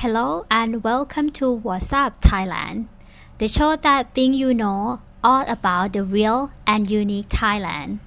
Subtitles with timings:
[0.00, 2.88] Hello and welcome to What's Up Thailand,
[3.38, 8.00] the show that brings you know all about the real and unique Thailand,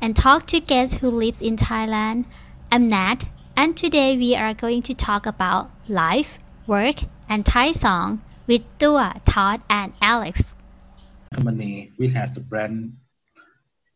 [0.00, 2.26] and talk to guests who lives in Thailand.
[2.70, 3.24] I'm Nat,
[3.56, 9.20] and today we are going to talk about life, work, and Thai song with Tua,
[9.24, 10.54] Todd, and Alex.
[11.34, 12.96] company which has a brand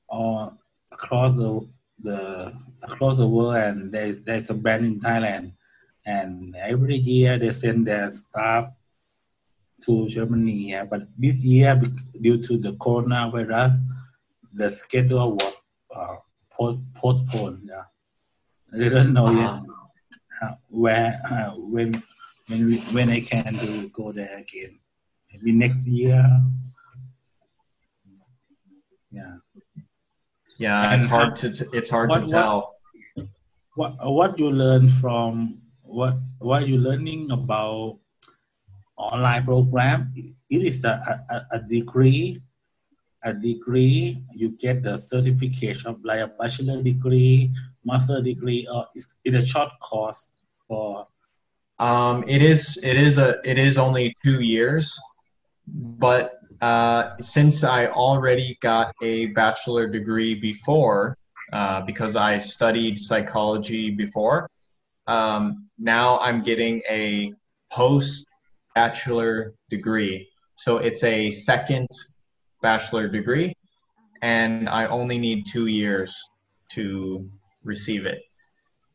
[0.09, 0.59] all
[0.91, 1.69] across the
[2.03, 2.53] the
[2.83, 5.53] across the world and there's there's a brand in Thailand
[6.17, 8.65] and every year they send their staff
[9.85, 10.85] to Germany yeah.
[10.93, 11.73] but this year
[12.25, 13.75] due to the coronavirus
[14.61, 15.55] the schedule was
[15.95, 16.17] uh,
[17.01, 17.87] postponed yeah.
[18.81, 19.55] they don't know yet
[20.41, 20.51] how,
[20.83, 21.91] where uh, when
[22.49, 24.75] when we, when I can do go there again
[25.31, 26.23] maybe next year
[29.19, 29.35] yeah
[30.59, 31.47] Yeah, And it's hard to
[31.79, 32.75] it's hard what- to tell.
[33.79, 35.33] what what you learn from
[35.89, 37.99] what what you learning about
[38.97, 40.13] online program?
[40.15, 42.41] It is a, a, a degree
[43.25, 44.23] a degree.
[44.33, 47.51] You get the certification like a bachelor degree
[47.85, 50.29] master degree or is it a short course
[50.67, 51.07] for
[51.79, 54.99] Um, it is it is a it is only two years,
[56.05, 56.25] but
[56.61, 61.17] uh, since I already got a bachelor degree before,
[61.53, 64.51] uh, because I studied psychology before,
[65.07, 67.33] um, now I'm getting a
[67.71, 68.27] post
[68.75, 70.29] bachelor degree.
[70.57, 71.89] So it's a second
[72.63, 73.55] bachelor degree,
[74.23, 76.17] and I only need two years
[76.73, 77.29] to
[77.65, 78.21] receive it.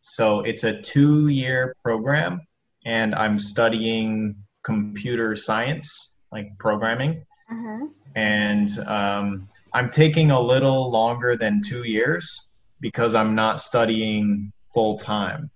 [0.01, 2.41] So it's a two year program
[2.85, 7.25] and I'm studying computer science, like programming.
[7.49, 7.87] Uh-huh.
[8.15, 14.97] And um, I'm taking a little longer than two years because I'm not studying full
[14.97, 15.49] time.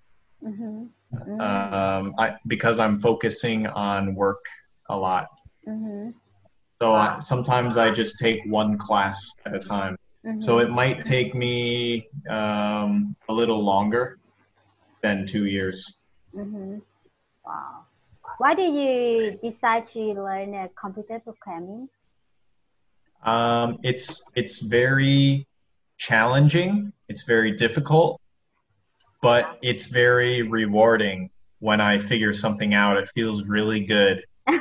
[0.44, 0.86] Mm-hmm.
[1.40, 4.44] Um, I, because I'm focusing on work
[4.90, 5.28] a lot.
[5.68, 6.12] Mm-hmm.
[6.82, 9.98] So I, sometimes I just take one class at a time.
[10.40, 14.20] So it might take me um, a little longer
[15.02, 16.00] than two years.
[16.36, 16.80] Mm-hmm.
[17.46, 17.86] Wow.
[18.38, 21.88] Why did you decide to learn uh, computer programming?
[23.24, 25.48] Um, it's it's very
[25.98, 26.92] challenging.
[27.08, 28.20] It's very difficult,
[29.28, 31.30] but it's very rewarding
[31.60, 32.96] when I figure something out.
[32.96, 34.24] It feels really good.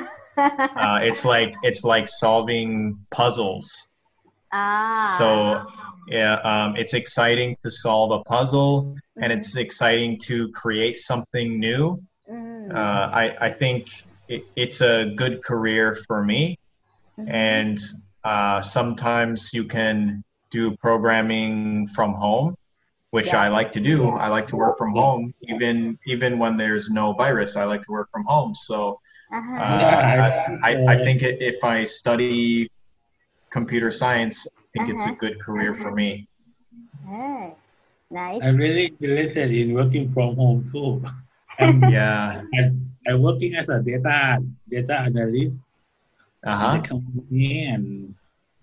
[0.86, 3.66] Uh, it's like it's like solving puzzles.
[4.52, 5.06] ah.
[5.16, 5.26] So
[6.18, 11.82] yeah, um, it's exciting to solve a puzzle, and it's exciting to create something new.
[12.30, 12.74] Mm.
[12.80, 13.86] Uh, I I think
[14.28, 16.42] it, it's a good career for me
[17.18, 17.30] Mhm.
[17.32, 17.78] and
[18.24, 22.54] uh, sometimes you can do programming from home
[23.16, 23.42] which Yeah.
[23.44, 25.22] i like to do i like to work from home
[25.52, 25.76] even
[26.14, 28.98] even when there's no virus i like to work from home so
[29.32, 29.56] Uh-huh.
[29.58, 30.28] uh, I,
[30.68, 32.62] I, I think if i study
[33.50, 35.14] computer science i think it's a Uh-huh.
[35.22, 36.28] good career for me
[37.08, 37.54] Hey,
[38.10, 38.42] nice.
[38.42, 41.02] I'm really interested in working from home too
[41.58, 44.38] I'm, yeah I'm, I'm working as a data
[44.68, 45.62] data analyst
[46.46, 48.14] uh-huh the company and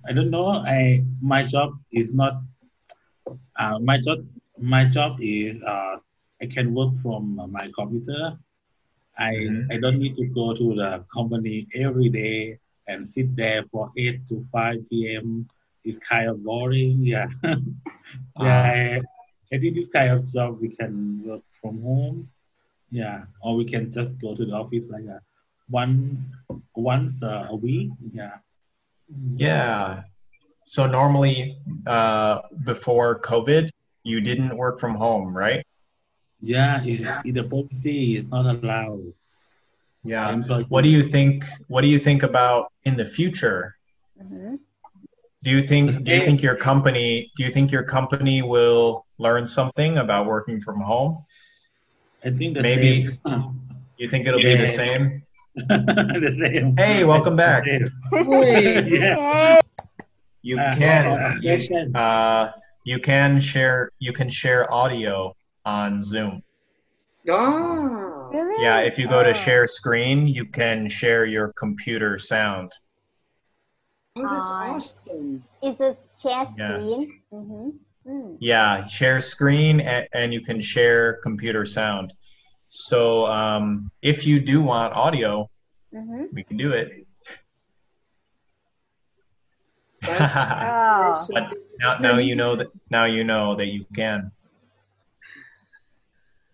[0.08, 2.34] I don't know I my job is not
[3.60, 4.20] uh, my job
[4.60, 5.98] my job is uh,
[6.42, 8.38] I can work from my computer.
[9.18, 9.72] I Mhm.
[9.74, 14.26] I don't need to go to the company every day and sit there for 8
[14.28, 15.48] to 5 p.m.
[15.86, 17.28] It's kind of boring yeah.
[18.40, 19.02] Yeah I,
[19.54, 22.30] I think this kind of job we can work from home
[22.92, 23.26] yeah.
[23.42, 25.20] Or we can just go to the office like uh,
[25.70, 26.34] once
[26.76, 28.38] once uh, a week yeah.
[29.36, 30.04] Yeah.
[30.66, 33.70] So normally uh, before covid
[34.04, 35.66] you didn't work from home right
[36.42, 37.02] Yeah, it's,
[37.38, 39.14] the policy is not allowed.
[40.04, 41.46] yeah Employee- What do you think?
[41.72, 43.62] What do you think about in the future?
[44.22, 44.60] Mhm.
[45.44, 45.86] Do you think?
[46.06, 47.32] Do you think your company?
[47.36, 51.12] Do you think your company will learn something about working from home?
[52.28, 53.60] I think the Maybe- same.
[54.02, 55.04] You think it'll be the same?
[55.56, 56.76] the same.
[56.76, 57.64] Hey, welcome back.
[57.64, 57.88] same.
[59.00, 59.60] yeah.
[60.42, 61.04] You Uh, can.
[61.14, 61.56] uh, You,
[61.96, 62.52] uh,
[62.84, 63.90] you can share.
[64.00, 65.36] You can share audio
[65.66, 66.44] on Zoom.
[67.30, 68.30] Oh.
[68.34, 68.64] Really?
[68.64, 69.34] Yeah, if you go to Oh.
[69.34, 72.72] share screen, you can share your computer sound.
[74.16, 75.44] Oh, that's Uh, awesome.
[75.62, 76.78] It's a share Yeah.
[76.78, 77.22] screen.
[77.32, 77.70] Mm-hmm.
[78.06, 78.38] Mm.
[78.42, 82.12] Yeah, share screen and, and you can share computer sound.
[82.68, 85.50] So um, if you do want audio,
[85.94, 86.24] Mm-hmm.
[86.34, 87.08] we can do it.
[90.02, 91.34] That's awesome.
[91.50, 94.32] But now, now you know that now you know that you can.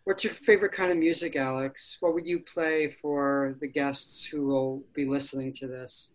[0.05, 1.97] What's your favorite kind of music, Alex?
[1.99, 6.13] What would you play for the guests who will be listening to this?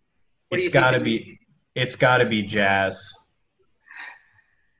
[0.49, 1.39] What do It's you think got to it- be.
[1.75, 3.13] It's got to be jazz.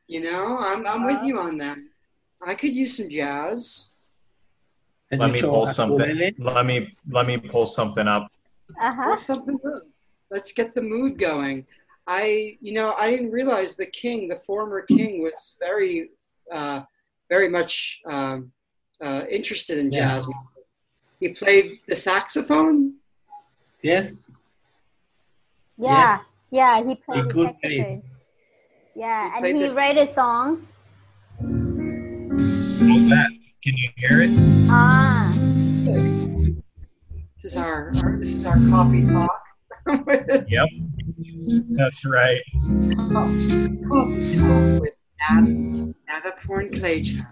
[0.07, 1.77] You know, I'm I'm with you on that.
[2.45, 3.91] I could use some jazz.
[5.09, 6.33] Can Let me pull something.
[6.39, 8.31] Let me let me pull something up.
[8.81, 9.09] Uh-huh.
[9.09, 9.81] Or something good.
[10.31, 11.65] Let's get the mood going.
[12.07, 16.09] I, you know, I didn't realize the king, the former king, was very,
[16.51, 16.81] uh,
[17.29, 18.51] very much um,
[19.03, 19.99] uh, interested in Yeah.
[20.07, 20.27] jazz.
[20.27, 20.43] music.
[21.19, 22.95] He played the saxophone.
[23.81, 24.23] Yes.
[25.77, 26.19] Yeah,
[26.51, 28.01] yeah, he played He the could play.
[28.95, 30.67] Yeah, He and he the- wrote a song.
[32.87, 33.29] How's that?
[33.63, 34.29] Can you hear it?
[34.69, 35.33] Ah,
[37.41, 39.41] This is our, our this is our coffee talk.
[40.47, 40.69] Yep.
[41.69, 42.41] That's right.
[44.79, 44.93] with
[45.29, 45.45] Nav,
[46.09, 47.25] Navaporn Clayton.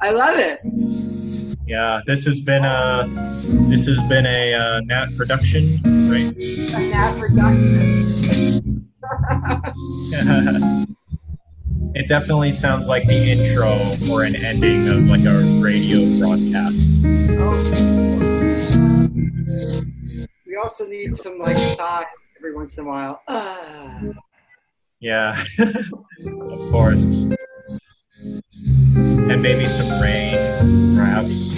[0.00, 0.60] I love it.
[1.66, 3.06] yeah, this has been a
[3.68, 5.78] this has been a uh, Nat production,
[6.08, 6.32] right?
[6.74, 8.88] A Nav production.
[11.94, 16.76] it definitely sounds like the intro or an ending of like a radio broadcast.
[20.58, 22.04] We also need some like sigh
[22.36, 23.22] every once in a while.
[23.28, 24.00] Ah.
[24.98, 27.30] Yeah, of course.
[29.04, 30.34] And maybe some rain,
[30.96, 31.56] perhaps.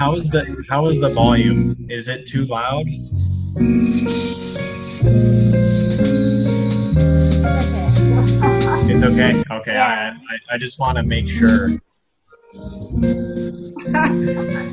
[0.00, 1.86] How is the how is the volume?
[1.88, 2.84] Is it too loud?
[8.88, 9.44] It's okay.
[9.52, 10.14] Okay, I, I,
[10.50, 11.68] I just want to make sure.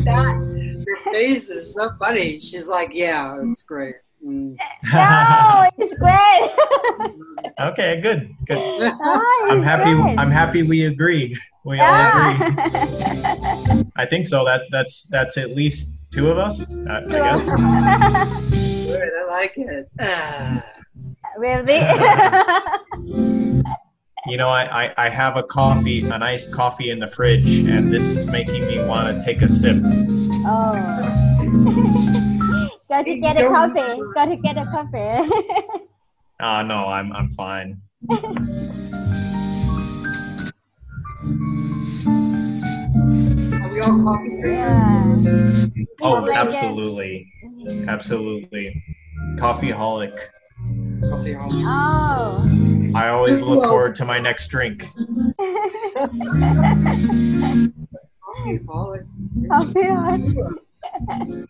[0.10, 0.53] that
[0.94, 2.40] your face is so funny.
[2.40, 3.96] She's like, yeah, it's great.
[4.26, 4.56] Mm.
[4.94, 7.54] no, it's great.
[7.60, 8.58] okay, good, good.
[8.58, 9.94] oh, I'm happy.
[9.94, 10.18] great.
[10.18, 10.64] I'm happy.
[10.64, 11.38] We agree.
[11.66, 13.84] We all agree.
[13.98, 14.46] I think so.
[14.46, 16.66] That's that's that's at least two of us.
[16.88, 17.46] I, I guess.
[18.88, 19.90] Good, I like it.
[20.00, 20.64] Ah.
[21.38, 21.82] really?
[24.26, 27.92] You know, I, I, I have a coffee, a nice coffee in the fridge, and
[27.92, 29.76] this is making me want to take a sip.
[30.46, 31.10] Oh.
[32.90, 34.00] Got to get a coffee.
[34.14, 35.30] Got to get a coffee.
[36.42, 37.82] Oh no, I'm I'm fine.
[38.10, 38.18] Are
[44.04, 45.16] coffee Yeah.
[46.02, 46.36] Oh, like it.
[46.36, 47.32] absolutely,
[47.88, 48.84] absolutely.
[49.36, 50.18] Coffeeholic.
[51.10, 51.64] Coffee holic.
[51.66, 52.92] Oh.
[52.96, 54.88] I always look forward to my next drink.
[58.44, 59.06] Coffee holic.
[59.50, 61.46] coffee.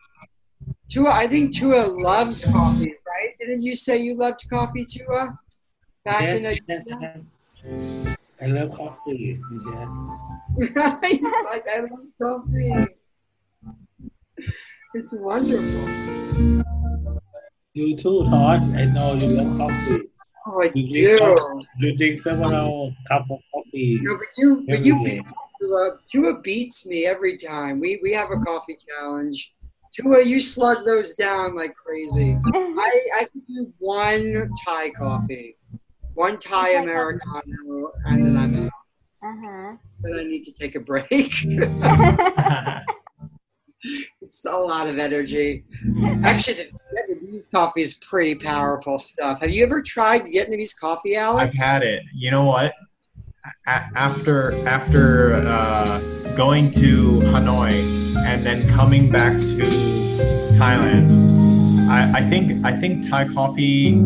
[0.90, 3.30] Tua, I think Tua loves coffee, right?
[3.40, 5.38] Didn't you say you loved coffee, Tua?
[6.06, 6.84] Back Yes, in a, yes,
[7.66, 8.18] yes.
[8.42, 9.40] I love coffee.
[9.52, 9.88] Yes.
[11.10, 12.74] He's like, I love coffee.
[14.94, 15.90] It's wonderful.
[17.74, 18.62] You too, Todd.
[18.76, 20.00] I know you love coffee.
[20.46, 21.18] Oh, I You drink, do.
[21.20, 24.00] coffee- you drink several cups of coffee.
[24.04, 25.16] No, but you, but you day.
[25.22, 25.26] beat
[25.64, 25.98] Tua.
[26.12, 27.80] Tua beats me every time.
[27.80, 29.54] We we have a coffee challenge.
[29.94, 32.38] Tua, you slug those down like crazy.
[32.46, 35.58] I I could do one Thai coffee,
[36.14, 38.72] one Thai Thai Americano, and then I'm out.
[39.24, 39.78] uh-huh.
[40.02, 41.10] Then I need to take a break.
[44.22, 45.66] it's a lot of energy.
[46.24, 49.42] Actually, the Vietnamese coffee is pretty powerful stuff.
[49.42, 51.58] Have you ever tried Vietnamese coffee, Alex?
[51.60, 52.02] I've had it.
[52.14, 52.74] You know what?
[53.66, 56.00] After after uh,
[56.36, 57.74] going to Hanoi
[58.26, 59.64] and then coming back to
[60.56, 61.10] Thailand,
[61.90, 64.00] I, I think I think Thai coffee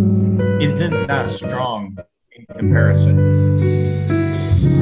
[0.59, 1.97] isn't that strong
[2.31, 3.17] in comparison.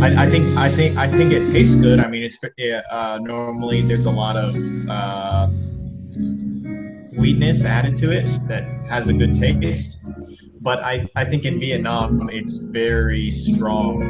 [0.02, 2.00] I, I think I think I think it tastes good.
[2.00, 4.56] I mean, it's uh, normally there's a lot of
[4.90, 5.48] uh,
[7.14, 9.98] sweetness added to it that has a good taste.
[10.66, 14.02] But I, I think in Vietnam it's very strong.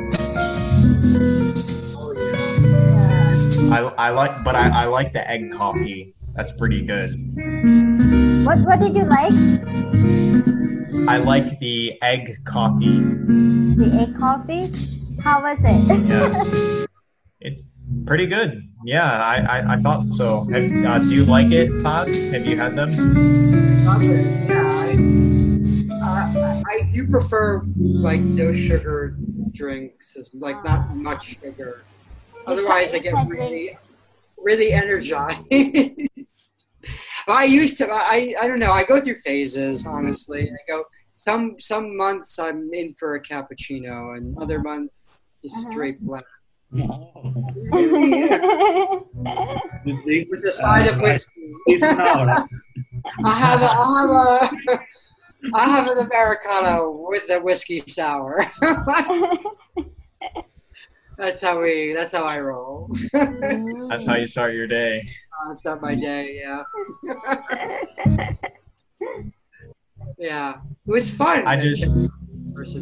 [3.76, 6.16] I, I like but I, I like the egg coffee.
[6.34, 7.12] That's pretty good.
[8.48, 9.36] what what did you like?
[11.12, 13.04] I like the egg coffee.
[13.76, 14.72] The egg coffee?
[15.20, 16.08] How was it?
[16.08, 16.86] Yeah.
[17.42, 17.62] It's
[18.08, 18.64] pretty good.
[18.86, 20.48] Yeah, I, I, I thought so.
[20.50, 22.08] Have, uh, do you like it, Todd?
[22.08, 22.90] Have you had them?
[23.86, 24.50] Love it.
[24.50, 25.25] Yeah, I,
[26.34, 29.16] I do prefer like no sugar
[29.52, 31.84] drinks, as like not much sugar.
[32.48, 33.78] Otherwise, I get really,
[34.38, 35.48] really energized.
[37.28, 37.88] Well, I used to.
[37.92, 38.72] I I don't know.
[38.72, 39.88] I go through phases.
[39.88, 40.84] Honestly, I go
[41.16, 45.06] some some months I'm in for a cappuccino, and other months,
[45.44, 45.72] just Uh-huh.
[45.72, 46.26] straight black
[46.72, 47.12] No.
[49.86, 51.32] You drink, with a side of whiskey.
[51.68, 52.46] It's now.
[53.26, 54.12] I have a, I have
[54.80, 54.80] a,
[55.54, 58.46] I have an americano with the whiskey sour.
[61.18, 61.94] that's how we.
[61.94, 62.90] That's how I roll.
[63.14, 63.90] Mm.
[63.90, 65.08] That's how you start your day.
[65.48, 66.42] I start my day.
[66.42, 66.64] Yeah,
[70.18, 70.56] yeah.
[70.88, 71.46] It was fun.
[71.48, 71.88] I just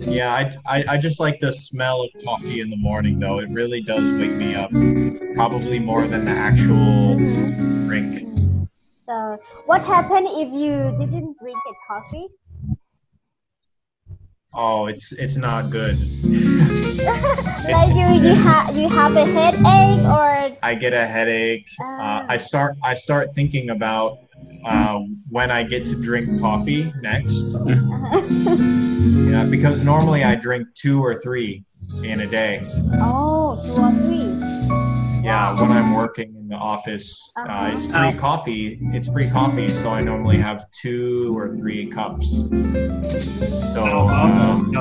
[0.08, 3.40] yeah, I, I I just like the smell of coffee in the morning though.
[3.40, 4.70] It really does wake me up.
[5.36, 7.16] Probably more than the actual
[7.88, 8.28] drink.
[9.06, 12.28] so, what happened if you didn't drink a coffee?
[14.56, 15.98] Oh, it's it's not good.
[16.24, 21.68] like you, you have you have a headache or I get a headache.
[21.82, 24.20] Uh, I start I start thinking about
[24.66, 27.56] uh, when I get to drink coffee next.
[29.34, 31.64] Yeah, because normally I drink two or three
[32.04, 32.62] in a day.
[33.02, 34.33] oh two or three.
[35.24, 38.80] Yeah, when I'm working in the office, uh, it's free coffee.
[38.94, 42.50] It's free coffee, so I normally have two or three cups.
[43.74, 44.72] So um.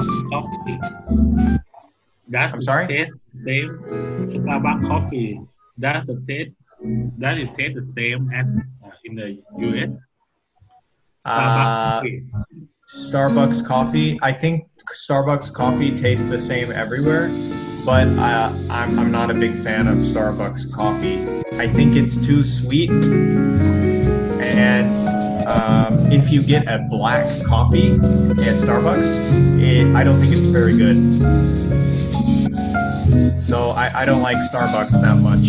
[2.28, 2.86] That's I'm sorry?
[2.86, 3.12] taste
[3.44, 3.78] same.
[3.78, 5.40] Starbucks coffee.
[5.76, 6.52] That's a taste.
[7.18, 10.00] That is taste the same as uh, in the US.
[11.24, 12.24] uh, coffee.
[12.88, 14.18] Starbucks coffee.
[14.22, 17.28] I think Starbucks coffee tastes the same everywhere,
[17.84, 21.26] but uh, I'm, I'm not a big fan of Starbucks coffee.
[21.58, 22.90] I think it's too sweet.
[24.40, 24.86] And
[25.48, 30.76] um, if you get a black coffee at Starbucks, it, I don't think it's very
[30.76, 30.96] good.
[33.42, 35.40] So I, I don't like Starbucks that much.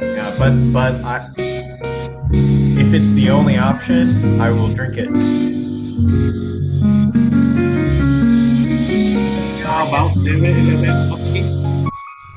[0.00, 1.26] Yeah, but but I,
[2.76, 6.43] if it's the only option, I will drink it.
[9.84, 11.44] How about 7-Eleven coffee?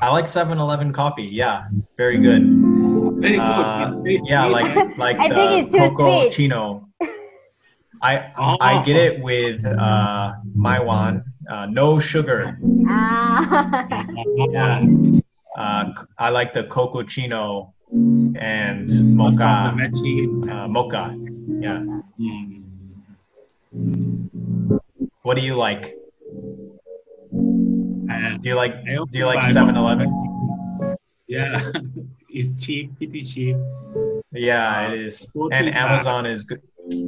[0.01, 1.29] I like 7-Eleven coffee.
[1.31, 2.43] Yeah, very good.
[3.21, 3.39] Very good.
[3.39, 6.89] Uh, yeah, like like I the think it's too coco chino.
[8.01, 8.57] I Oh.
[8.59, 12.59] I get it with uh, Maiwan, uh, no sugar.
[12.85, 13.85] Ah.
[14.51, 14.85] Yeah.
[15.57, 19.73] Uh, I like the coco chino and What's mocha.
[20.51, 21.15] Uh, mocha.
[21.47, 21.79] Yeah.
[22.19, 22.63] Mm.
[25.21, 25.95] What do you like?
[28.17, 30.97] And Do you like do you like buy 7-Eleven?
[31.27, 31.71] Yeah,
[32.29, 33.57] it's cheap, pretty cheap.
[34.31, 35.27] Yeah, it is.
[35.51, 36.62] And Amazon is good.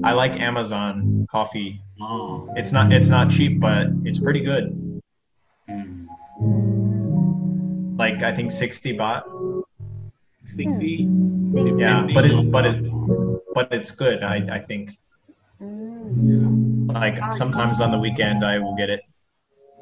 [0.03, 1.81] I like Amazon coffee.
[2.01, 2.51] Oh.
[2.55, 5.01] It's not it's not cheap, but it's pretty good.
[5.69, 6.07] Mm.
[7.97, 9.23] Like I think 60 baht.
[10.43, 11.07] 60.
[11.77, 12.83] Yeah, but it but it
[13.53, 14.23] but it's good.
[14.23, 14.97] I I think.
[15.61, 16.91] Mm.
[16.93, 19.01] Like sometimes on the weekend I will get it.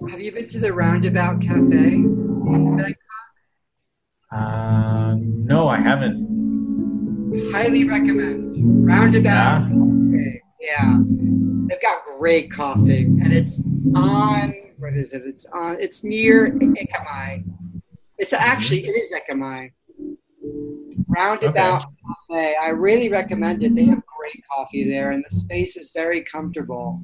[0.05, 2.95] Have you been to the Roundabout Cafe in Bangkok?
[4.31, 7.51] Uh, no, I haven't.
[7.51, 8.85] Highly recommend.
[8.85, 9.67] Roundabout Yeah.
[9.67, 10.41] Cafe.
[10.61, 10.99] Yeah.
[11.67, 13.63] They've got great coffee, and it's
[13.95, 14.53] on.
[14.77, 15.23] What is it?
[15.25, 15.77] It's on.
[15.79, 17.43] It's near Ekamai.
[18.19, 19.71] It's actually it is Ekamai.
[21.07, 21.83] Roundabout
[22.29, 22.55] Cafe.
[22.61, 23.73] I really recommend it.
[23.73, 27.01] They have great coffee there, and the space is very comfortable.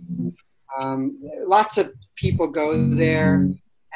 [0.78, 3.50] Um, lots of people go there,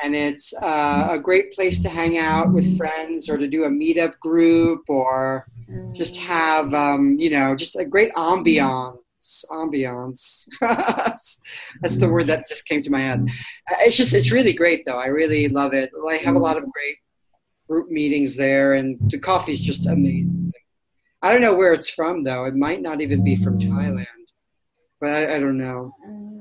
[0.04, 3.70] and it's uh, a great place to hang out with friends or to do a
[3.70, 5.48] meetup group or
[5.94, 8.98] just have um, you know just a great ambiance
[9.50, 10.48] ambiance.
[10.62, 13.28] That's the word that just came to my head.
[13.70, 15.00] Uh, it's just it's really great though.
[15.00, 15.92] I really love it.
[16.08, 16.98] I have a lot of great
[17.68, 20.54] group meetings there and the coffee's just amazing.
[21.22, 22.46] I don't know where it's from though.
[22.46, 24.06] It might not even be from thailand
[25.00, 25.94] but i, I don't know.
[26.08, 26.37] Mm.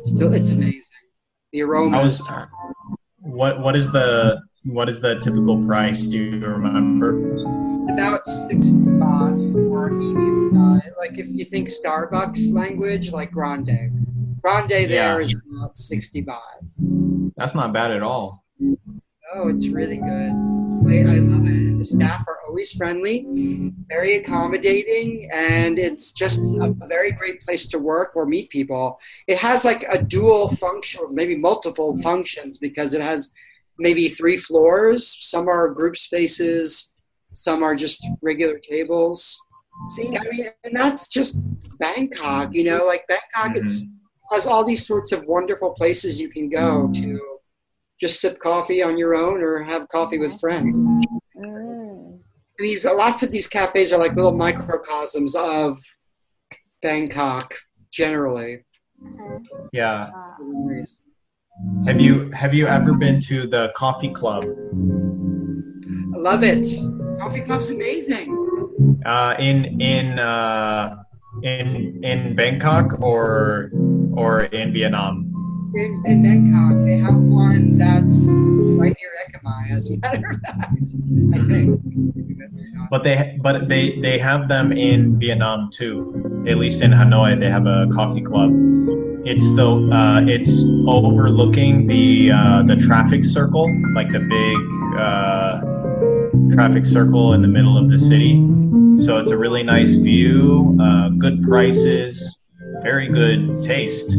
[0.00, 0.82] It's, still, it's amazing
[1.52, 2.22] the aroma was
[3.18, 6.02] what what is the what is the typical price?
[6.08, 7.10] Do you remember?
[7.88, 10.90] about 60 baht for a medium size.
[10.98, 13.70] Like if you think Starbucks language, like grande.
[14.42, 15.18] Grande there Yeah.
[15.18, 17.32] is about 60 baht.
[17.36, 18.44] That's not bad at all.
[19.34, 20.32] Oh, it's really good.
[20.88, 21.75] I love it.
[21.86, 23.26] Staff are always friendly,
[23.88, 28.98] very accommodating, and it's just a very great place to work or meet people.
[29.26, 33.32] It has like a dual function, maybe multiple functions, because it has
[33.78, 35.16] maybe three floors.
[35.20, 36.94] Some are group spaces,
[37.32, 39.38] some are just regular tables.
[39.90, 41.38] See, I mean, and that's just
[41.78, 44.34] Bangkok, you know, like Bangkok it's, mm-hmm.
[44.34, 47.20] has all these sorts of wonderful places you can go to
[48.00, 50.76] just sip coffee on your own or have coffee with friends.
[51.54, 52.20] Mm.
[52.58, 55.78] These lots of these cafes are like little microcosms of
[56.82, 57.54] Bangkok
[57.92, 58.64] generally.
[59.72, 60.10] Yeah.
[60.10, 60.34] Wow.
[60.40, 61.00] Really nice.
[61.86, 64.44] Have you have you ever been to the coffee club?
[64.44, 66.66] I love it.
[67.18, 68.28] Coffee Club's amazing.
[69.06, 70.96] Uh, in in uh,
[71.42, 73.70] in in Bangkok or
[74.12, 75.32] or in Vietnam?
[75.74, 78.28] In, in Bangkok, they have one that's
[78.78, 80.66] right near Ekamai, as a matter of fact.
[81.34, 81.80] I think.
[82.90, 86.44] But they but they they have them in Vietnam too.
[86.46, 88.50] At least in Hanoi, they have a coffee club.
[89.24, 94.58] It's the uh, it's overlooking the uh, the traffic circle, like the big
[94.98, 98.34] uh, traffic circle in the middle of the city.
[99.02, 102.38] So it's a really nice view, uh, good prices,
[102.82, 104.16] very good taste.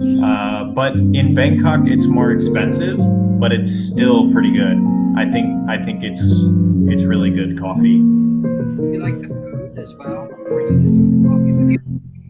[0.00, 2.98] Uh, but in Bangkok, it's more expensive,
[3.38, 4.78] but it's still pretty good.
[5.18, 6.22] I think I think it's
[6.90, 8.00] it's really good coffee.
[8.00, 10.30] You like the food as well?
[10.48, 11.78] Or you drink coffee?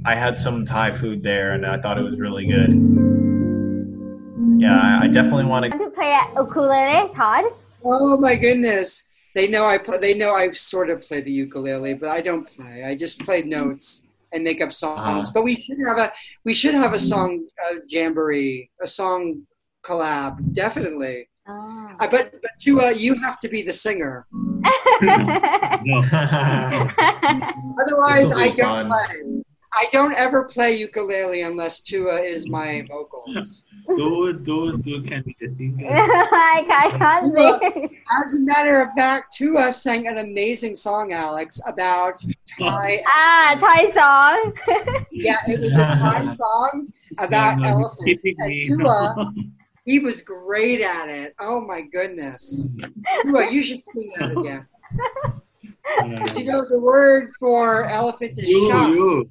[0.05, 2.73] I had some Thai food there, and I thought it was really good.
[4.61, 5.79] Yeah, I, I definitely want to.
[5.79, 7.45] Want to play ukulele, Todd?
[7.85, 9.05] Oh my goodness!
[9.37, 9.99] They know I play.
[9.99, 12.83] They know I sort of play the ukulele, but I don't play.
[12.83, 15.29] I just play notes and make up songs.
[15.29, 15.33] Uh-huh.
[15.35, 16.13] But we should have a
[16.45, 19.43] we should have a song uh, jamboree, a song
[19.85, 21.29] collab, definitely.
[21.49, 21.91] Oh.
[21.99, 24.27] Uh, but but you uh, you have to be the singer.
[25.83, 26.01] No.
[27.81, 28.89] Otherwise, I don't fun.
[28.89, 29.40] play.
[29.73, 33.65] I don't ever play ukulele unless Tua is my vocals.
[33.87, 35.87] dude, dude, dude can be the singer.
[35.89, 37.99] I can't- can't sing.
[38.25, 42.23] As a matter of fact, Tua sang an amazing song, Alex, about
[42.59, 43.03] Thai.
[43.07, 44.53] ah, Thai song.
[45.13, 48.23] Yeah, it was a Thai song about No, no, elephants.
[48.25, 48.81] you're And.
[48.81, 49.33] Tua,
[49.85, 51.35] he was great at it.
[51.41, 52.67] Oh my goodness.
[53.25, 54.67] Tua, you should sing that again.
[56.11, 59.27] Because you know the word for elephant is you, shock.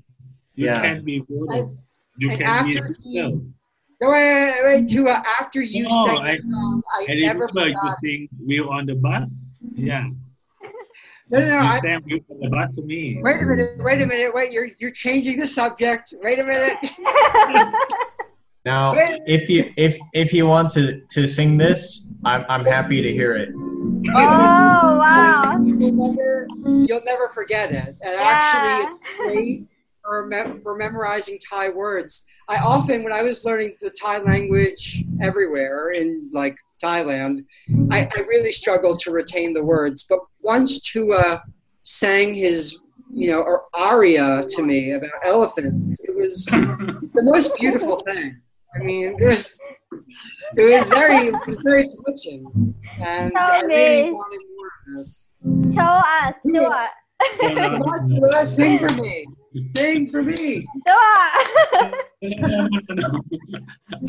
[0.59, 0.81] You, you Yeah.
[0.81, 1.77] can be good.
[2.17, 3.41] You and can be after a he- singer.
[4.01, 7.39] No, wait, wait, wait, Tua, after you No, sang I- the song, I, I never
[7.47, 7.97] remember you forgot.
[8.03, 9.85] sing "Wheel on the Bus." Mm-hmm.
[9.87, 10.07] Yeah,
[11.31, 11.61] No, no, no.
[11.61, 13.19] you I, sang "Wheel on the Bus" to me.
[13.21, 16.13] wait a minute, wait a minute, wait, you're, you're changing the subject.
[16.23, 16.77] Wait a minute.
[18.65, 18.91] Now,
[19.25, 23.35] if you if if you want to to sing this, I'm I'm happy to hear
[23.37, 23.49] it.
[23.55, 25.57] oh, wow.
[25.63, 26.47] You'll never,
[26.87, 27.95] you'll never forget it.
[28.03, 29.67] And actually, it's great
[30.09, 32.25] for, mem- for memorizing Thai words.
[32.47, 37.45] I often, when I was learning the Thai language everywhere in like Thailand,
[37.91, 40.07] I, I really struggled to retain the words.
[40.09, 41.43] But once Tua
[41.83, 42.79] sang his,
[43.13, 48.41] you know, or aria to me about elephants, it was the most beautiful thing.
[48.75, 49.59] I mean, it was,
[50.57, 55.31] it was very, it was very touching, and I really wanted more of this.
[55.73, 56.33] Show us.
[56.45, 56.89] Do it.
[57.19, 59.25] Come on, Tua, sing for me.
[59.75, 60.67] Sing for me.
[60.85, 62.05] Do it.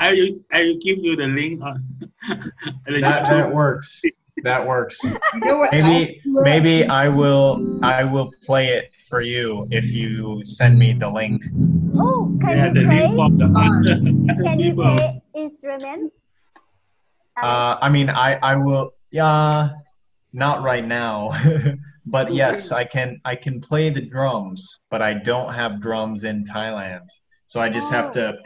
[0.01, 1.85] I will, I will give you the link on.
[3.01, 4.03] That that works.
[4.43, 4.99] That works.
[5.35, 10.79] You know Maybe maybe I will I will play it for you if you send
[10.79, 11.43] me the link.
[11.97, 13.17] Oh, can Yeah, the you link play?
[13.17, 16.13] from the Uh, Can you play instrument?
[17.43, 19.71] Uh, I mean I I will yeah
[20.33, 21.31] not right now.
[22.07, 26.25] But oh, yes, I can I can play the drums, but I don't have drums
[26.25, 27.07] in Thailand.
[27.47, 28.43] So I just have to oh.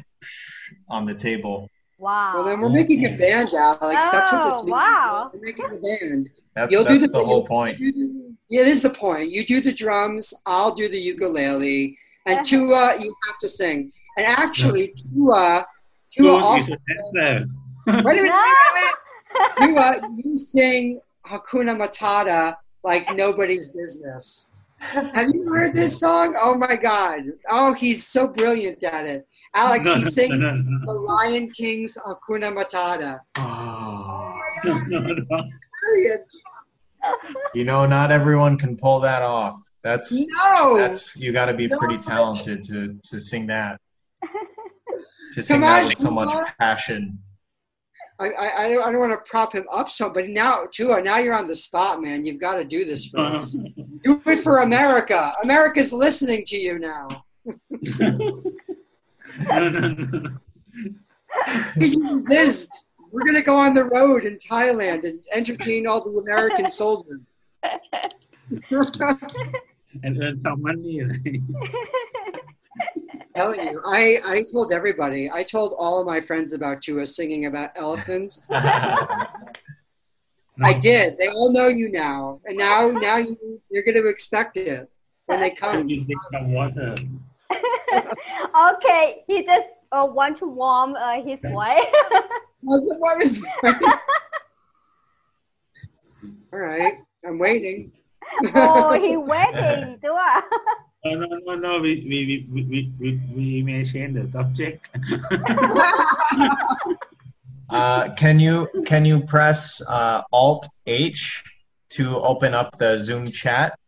[0.89, 1.71] on the table.
[1.99, 2.35] wow.
[2.37, 3.19] Well, then we're making a mm-hmm.
[3.19, 4.09] band, Alex.
[4.11, 4.73] That's what this Oh, means.
[4.73, 5.31] wow.
[5.33, 6.31] We're making a band.
[6.55, 7.79] That's, You'll that's do the, the whole you'll- point.
[7.79, 9.31] you do yeah, this is the point.
[9.31, 10.35] You do the drums.
[10.47, 12.47] I'll do the ukulele, and.
[12.47, 13.91] Tua, you have to sing.
[14.17, 15.67] And actually, Tua,
[16.13, 16.75] Tua also.
[16.75, 16.77] a.
[16.77, 17.43] Wait a
[17.87, 19.53] minute, wait a minute.
[19.59, 24.51] Tua, you sing Hakuna Matata like nobody's business.
[24.79, 26.37] Have you heard this song?
[26.41, 27.21] Oh my God!
[27.49, 29.27] Oh, he's so brilliant at it.
[29.55, 33.21] Alex, No, he no, sings no, no, the Lion King's Hakuna Matata.
[33.39, 34.39] Oh.
[34.65, 35.25] no, no, no.
[35.83, 36.23] Brilliant.
[37.55, 39.61] You know, not everyone can pull that off.
[39.83, 40.77] That's No.
[40.77, 43.81] that's you got to be pretty talented to to sing that.
[45.35, 47.19] To sing Come that on, with so much passion.
[48.21, 51.03] I, I, I don't, I don't want to prop him up so, but now, Tua,
[51.03, 52.25] now you're on the spot, man.
[52.25, 53.39] You've got to do this for uh-huh.
[53.39, 53.57] us.
[54.05, 55.33] Do it for America.
[55.43, 57.25] America's listening to you now.
[57.89, 58.43] no,
[59.69, 60.31] no, no.
[61.79, 62.89] Can you resist?
[63.13, 67.21] We're gonna go on the road in Thailand and entertain all the American soldiers.
[70.03, 71.03] and earn some money.
[73.35, 75.31] Telling you, I, I told everybody.
[75.31, 78.43] I told all of my friends about Tua singing about elephants.
[80.63, 81.19] I did.
[81.19, 84.89] They all know you now, and now now you, you're going to expect it
[85.27, 85.89] when they come.
[85.89, 86.95] you drink some water.
[88.71, 91.85] okay, he just uh, want to warm uh, his wife.
[92.63, 93.45] Was it what is
[96.53, 96.95] All right,
[97.27, 97.93] I'm waiting.
[98.55, 100.61] oh, he waiting, đúng không?
[101.05, 101.81] No, no, no, no.
[101.81, 104.91] We we we we we, we may change the subject.
[107.71, 111.43] Uh, can you can you press uh, Alt H
[111.91, 113.79] to open up the Zoom chat,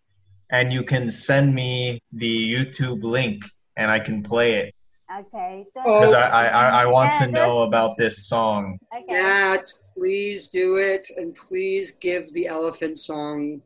[0.51, 3.45] and you can send me the YouTube link,
[3.77, 4.75] and I can play it
[5.19, 5.65] Okay.
[5.77, 6.01] Oh.
[6.01, 8.79] because I, I I want to know about this song.
[8.95, 9.05] okay.
[9.09, 13.63] Matt, please do it, and please give the elephant song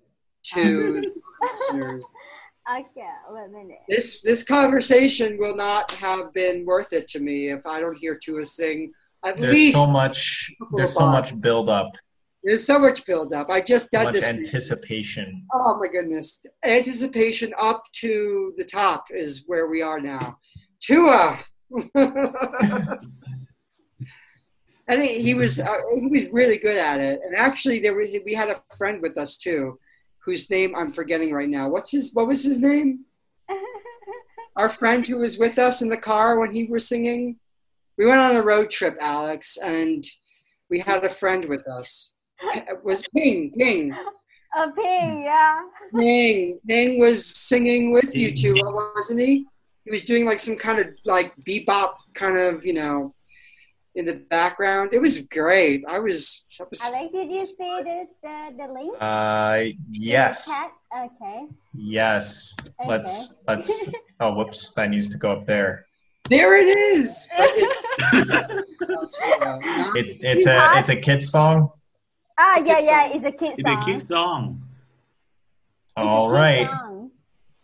[0.53, 1.03] to
[1.41, 2.07] listeners.
[2.69, 3.79] Okay, wait a minute.
[3.89, 8.17] This this conversation will not have been worth it to me if I don't hear
[8.17, 8.93] Tua sing
[9.25, 9.77] at There's least.
[9.77, 11.93] so much there's so much build up,
[12.45, 13.51] there's so much build up.
[13.51, 14.25] I just so done much this.
[14.25, 15.47] anticipation.
[15.55, 16.45] Oh my goodness!
[16.65, 20.39] Anticipation up to the top is where we are now.
[20.81, 21.39] Tua.
[24.91, 27.21] And he, he was uh, he was really good at it.
[27.25, 29.79] And actually, there was, we had a friend with us too,
[30.25, 31.69] whose name I'm forgetting right now.
[31.69, 33.05] What's his What was his name?
[34.57, 37.37] Our friend who was with us in the car when he was singing.
[37.97, 40.05] We went on a road trip, Alex, and
[40.71, 42.15] we had a friend with us.
[42.55, 45.61] It was Ping Ping uh, A pig, yeah.
[45.95, 48.55] Ping Ping was singing with you two,
[48.95, 49.47] wasn't he?
[49.85, 53.15] He was doing like some kind of like bebop kind of you know
[53.95, 54.91] in the background.
[54.93, 55.85] It was great.
[55.89, 56.45] I was.
[56.61, 58.95] I was Alex, did you see this, the, the link?
[59.01, 60.71] Uh, yes, Chat?
[60.97, 61.47] Okay.
[61.75, 62.55] yes.
[62.81, 62.89] Okay.
[62.89, 63.91] Let's let's.
[64.23, 64.73] Oh, whoops!
[64.73, 65.87] That needs to go up there.
[66.29, 67.27] there it is.
[67.39, 69.19] It's,
[69.97, 71.71] It, it's a it's a kids song.
[72.39, 73.17] Ah, yeah, kid yeah, song.
[73.17, 74.07] it's a kid it's a song.
[74.07, 74.63] song.
[75.85, 77.11] It's a All kid right, song.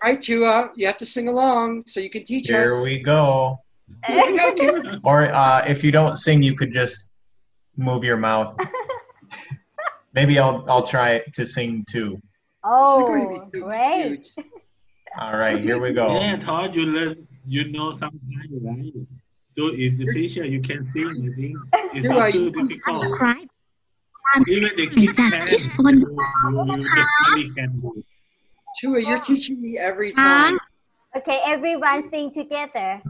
[0.02, 2.84] All right, Tua, you have to sing along so you can teach here us.
[2.84, 2.98] we go.
[2.98, 3.58] Here we go, Tua.
[5.04, 7.10] or uh, if you don't sing, you could just
[7.76, 8.56] move your mouth.
[10.14, 12.20] Maybe I'll I'll try to sing too.
[12.64, 14.32] Oh, great!
[15.18, 16.18] All right, here we go.
[16.18, 18.20] Yeah, Todd, you learn, you know something,
[18.62, 18.92] right?
[19.56, 20.44] So it's essential.
[20.44, 21.06] You can sing.
[21.06, 21.56] I think
[21.94, 23.20] it's not too difficult.
[24.48, 25.46] Even the kids can.
[25.46, 28.02] You definitely can do.
[28.82, 30.58] Chua, you're teaching me every time.
[31.16, 33.00] Okay, everyone sing together.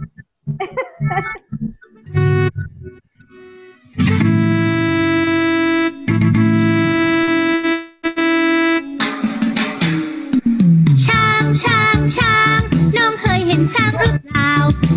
[11.06, 12.60] ช้างช้างช้าง
[12.96, 14.52] น้องเคยเห็นช้างหรือเปล่า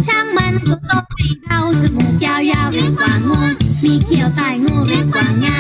[0.07, 3.53] ช้างมันตัวโตไม่เบาจมูกยาวๆเรียกว่างวง
[3.85, 5.59] มีเขียวใต้งูเรียกว่างา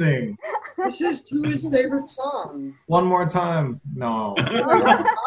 [0.00, 0.38] amazing.
[0.84, 2.74] this is Tua's favorite song.
[2.86, 3.80] One more time.
[3.94, 4.34] No.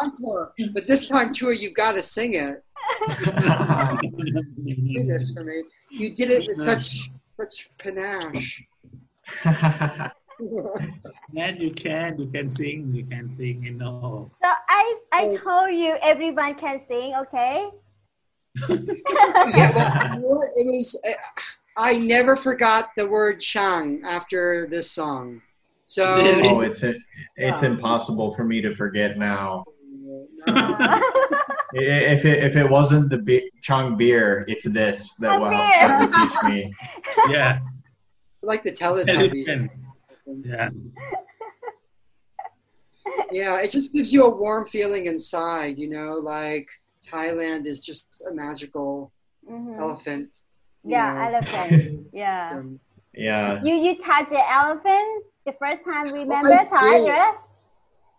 [0.02, 0.52] Encore.
[0.72, 2.62] But this time, Tua, you've got to sing it.
[3.08, 5.62] Do this for me.
[5.90, 8.64] You did it with such such panache.
[11.36, 14.30] And you can, you can sing, you can sing, you know.
[14.42, 15.36] So I I Oh.
[15.36, 17.68] told you everyone can sing, okay?
[18.68, 20.98] yeah, well, you know it was.
[21.06, 21.12] uh,
[21.80, 25.40] I never forgot the word "shang" after this song.
[25.86, 26.84] So oh, it's
[27.36, 29.64] it's impossible for me to forget now.
[30.46, 31.02] No.
[31.74, 35.88] If it if it wasn't the be- Chang beer, it's this that Chang will beer.
[35.88, 36.74] help to teach me.
[37.30, 37.58] Yeah.
[38.42, 39.68] like the Teletubbies.
[40.44, 40.70] Yeah.
[43.30, 46.68] Yeah, it just gives you a warm feeling inside, you know, like
[47.06, 49.12] Thailand is just a magical
[49.48, 49.78] Mhm.
[49.78, 50.32] elephant.
[50.84, 52.06] You Yeah, elephant.
[52.12, 52.58] Yeah.
[52.58, 52.80] Um,
[53.14, 53.60] Yeah.
[53.62, 56.12] You you touch the elephant the first time.
[56.12, 56.98] Remember, I Thai?
[56.98, 57.06] did.
[57.06, 57.34] Yes.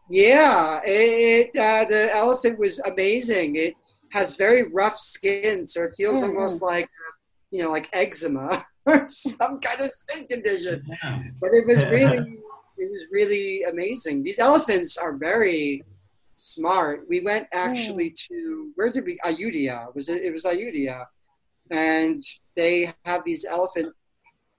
[0.10, 3.56] yeah, it, it uh, the elephant was amazing.
[3.56, 3.76] It
[4.12, 6.30] has very rough skin, so it feels Mhm.
[6.30, 7.12] almost like, uh,
[7.52, 10.84] you know, like eczema or some kind of skin condition.
[10.88, 11.24] yeah.
[11.39, 12.17] But it was really,
[12.78, 14.24] it was really amazing.
[14.24, 15.84] These elephants are very
[16.34, 17.06] smart.
[17.08, 19.17] We went actually to where did we?
[19.24, 19.93] Ayutthaya.
[19.95, 20.21] Was it?
[20.24, 21.06] It was Ayutthaya,
[21.71, 22.23] and
[22.55, 23.93] they have these elephant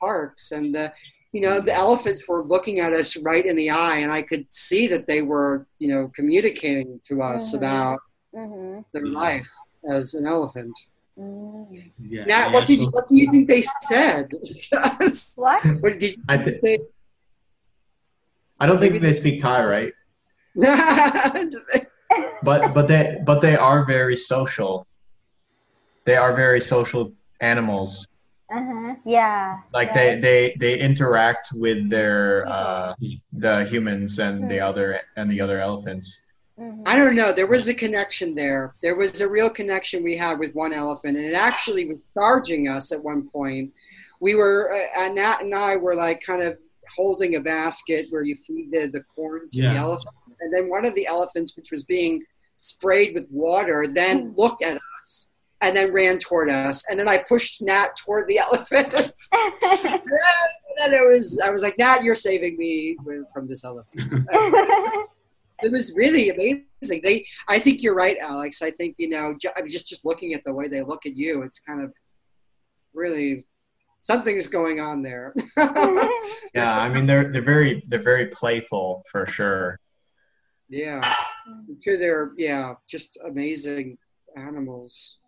[0.00, 0.92] parks, and the,
[1.32, 4.46] you know, the elephants were looking at us right in the eye, and I could
[4.52, 7.58] see that they were, you know, communicating to us Mhm.
[7.58, 7.98] about
[8.34, 8.80] Mm-hmm.
[8.94, 9.50] their life
[9.90, 10.72] as an elephant.
[11.18, 11.92] Mm.
[12.00, 12.24] Yeah.
[12.24, 14.32] Nat, yeah, what did you, what do you think they said?
[15.36, 15.62] What?
[15.82, 16.78] what did I th- they?
[18.58, 19.92] I don't think they speak Thai, right?
[22.42, 24.86] But but they but they are very social.
[26.04, 28.06] They are very social animals.
[28.52, 28.94] Uh-huh.
[29.06, 29.58] Yeah.
[29.72, 30.16] Like yeah.
[30.16, 32.94] they, they they interact with their uh,
[33.32, 34.64] the humans and the Hmm.
[34.68, 36.26] other and the other elephants.
[36.60, 36.82] Mhm.
[36.86, 37.32] I don't know.
[37.32, 38.74] There was a connection there.
[38.82, 42.68] There was a real connection we had with one elephant, and it actually was charging
[42.68, 43.72] us at one point.
[44.20, 46.58] We were, uh, and Nat and I were like kind of
[46.94, 50.14] holding a basket where you feed the, the corn to the elephant.
[50.42, 52.22] And then one of the elephants, which was being
[52.56, 54.82] sprayed with water, then looked at us
[55.62, 56.84] and then ran toward us.
[56.90, 58.92] And then I pushed Nat toward the elephant.
[58.92, 60.02] and
[60.78, 62.96] then it was, I was like, Nat, you're saving me
[63.32, 64.26] from this elephant
[65.62, 67.00] it was really amazing.
[67.02, 68.62] They, I think you're right, Alex.
[68.62, 71.06] I think you know, ju- I mean, just just looking at the way they look
[71.06, 71.94] at you, it's kind of
[72.92, 73.46] really
[74.00, 75.34] something is going on there.
[76.54, 79.78] Yeah, I mean they're they're very they're very playful for sure.
[80.68, 81.00] yeah,
[81.46, 83.96] I'm sure they're yeah, just amazing
[84.36, 85.18] animals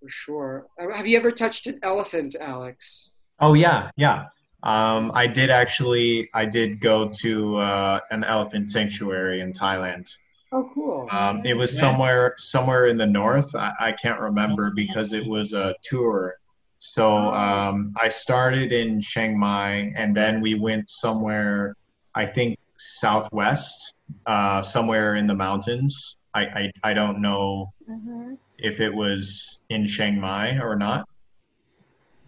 [0.00, 0.66] for sure.
[0.80, 3.10] Uh, Have you ever touched an elephant, Alex?
[3.40, 4.26] Oh yeah, yeah.
[4.62, 6.28] Um, I did actually.
[6.34, 10.10] I did go to uh, an elephant sanctuary in Thailand.
[10.50, 11.08] Oh, cool.
[11.12, 11.80] Um, it was Yeah.
[11.80, 13.54] somewhere somewhere in the north.
[13.54, 16.34] I, I can't remember because it was a tour.
[16.80, 21.74] So um, I started in Chiang Mai, and then we went somewhere.
[22.14, 23.94] I think southwest,
[24.26, 26.16] uh, somewhere in the mountains.
[26.34, 28.38] I, I I don't know Mhm.
[28.58, 31.04] If it was in Chiang Mai or not,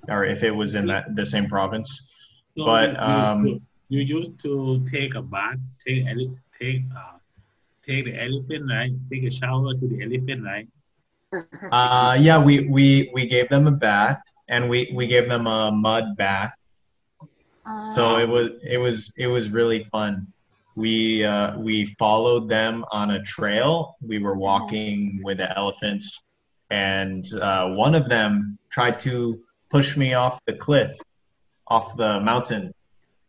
[0.09, 2.13] or if it was in that the same province.
[2.57, 7.19] So But, you, um, you, you used to take a bath, take ele- take uh,
[7.83, 8.93] take the elephant, right?
[9.11, 10.69] Take a shower to the elephant, right?
[11.71, 15.71] Uh, yeah, we, we we gave them a bath, and we, we gave them a
[15.71, 16.53] mud bath.
[17.95, 20.27] So Uh, it was it was it was really fun.
[20.77, 23.97] We uh, we followed them on a trail.
[24.01, 26.23] We were walking with the elephants,
[26.71, 30.97] and uh, one of them tried to push me off the cliff,
[31.69, 32.73] off the mountain.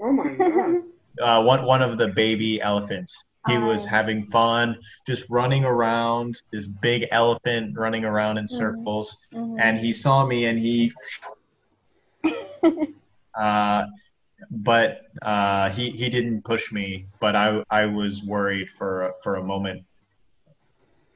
[0.01, 0.75] oh my god.
[1.21, 3.25] uh, one one of the baby elephants.
[3.47, 3.89] He was Oh.
[3.89, 4.77] having fun,
[5.07, 6.39] just running around.
[6.51, 9.57] This big elephant running around in circles, mhm.
[9.59, 10.91] and he saw me, and he.
[14.51, 19.43] but uh, he he didn't push me, but I I was worried for for a
[19.43, 19.83] moment.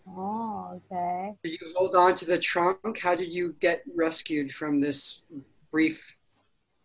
[0.08, 1.34] oh, okay.
[1.44, 2.98] Did you hold on to the trunk?
[2.98, 5.24] How did you get rescued from this
[5.70, 6.18] brief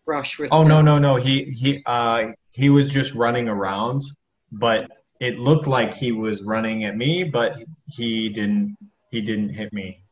[0.04, 0.52] brush with?
[0.52, 4.02] Oh no no no he he uh he was just running around,
[4.50, 8.76] but it looked like he was running at me, but he didn't
[9.10, 10.02] he didn't hit me.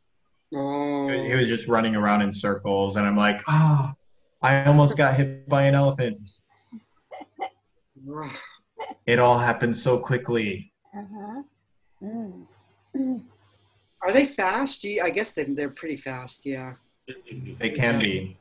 [0.54, 1.08] Oh.
[1.08, 3.92] He was just running around in circles, and I'm like, oh,
[4.42, 6.18] I almost got hit by an elephant.
[9.06, 10.70] It all happened so quickly.
[10.96, 11.42] Uh-huh.
[12.02, 12.46] Mm.
[14.02, 14.84] Are they fast?
[14.84, 16.46] You, I guess they, they're pretty fast.
[16.46, 16.74] Yeah,
[17.58, 18.36] They can be.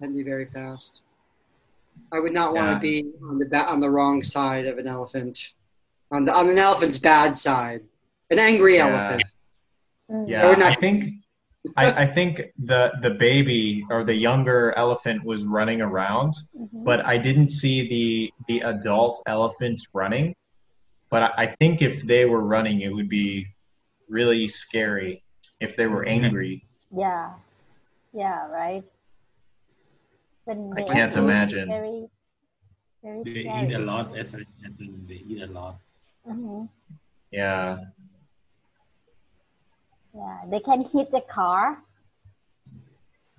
[0.00, 1.02] can be very fast.
[2.12, 4.86] I would not want to be on the ba- on the wrong side of an
[4.86, 5.54] elephant,
[6.10, 7.82] on the on an elephant's bad side,
[8.30, 8.86] an angry Yeah.
[8.88, 9.22] elephant.
[10.28, 11.14] Yeah, not- I think
[11.76, 16.84] I, I think the the baby or the younger elephant was running around, Mhm.
[16.84, 20.34] but I didn't see the the adult elephants running.
[21.10, 23.46] But I, I think if they were running, it would be
[24.08, 25.22] really scary
[25.60, 26.64] if they were angry.
[26.90, 27.34] Yeah.
[28.12, 28.84] Yeah, right.
[30.76, 31.68] I can't imagine.
[31.68, 32.08] Very,
[33.02, 33.68] very They scary.
[33.68, 35.76] eat a lot, as in, as in they eat a lot.
[36.26, 36.68] Mhm.
[37.30, 37.78] Yeah.
[40.14, 41.82] Yeah, they can hit the car.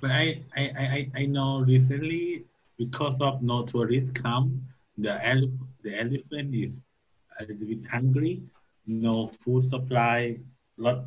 [0.02, 2.44] But I, I, I, I- I know recently
[2.78, 4.62] because of no tourists come,
[4.98, 6.80] the elef- the elephant is
[7.40, 8.42] a little bit hungry,
[8.88, 10.38] no food supply,
[10.78, 11.06] lot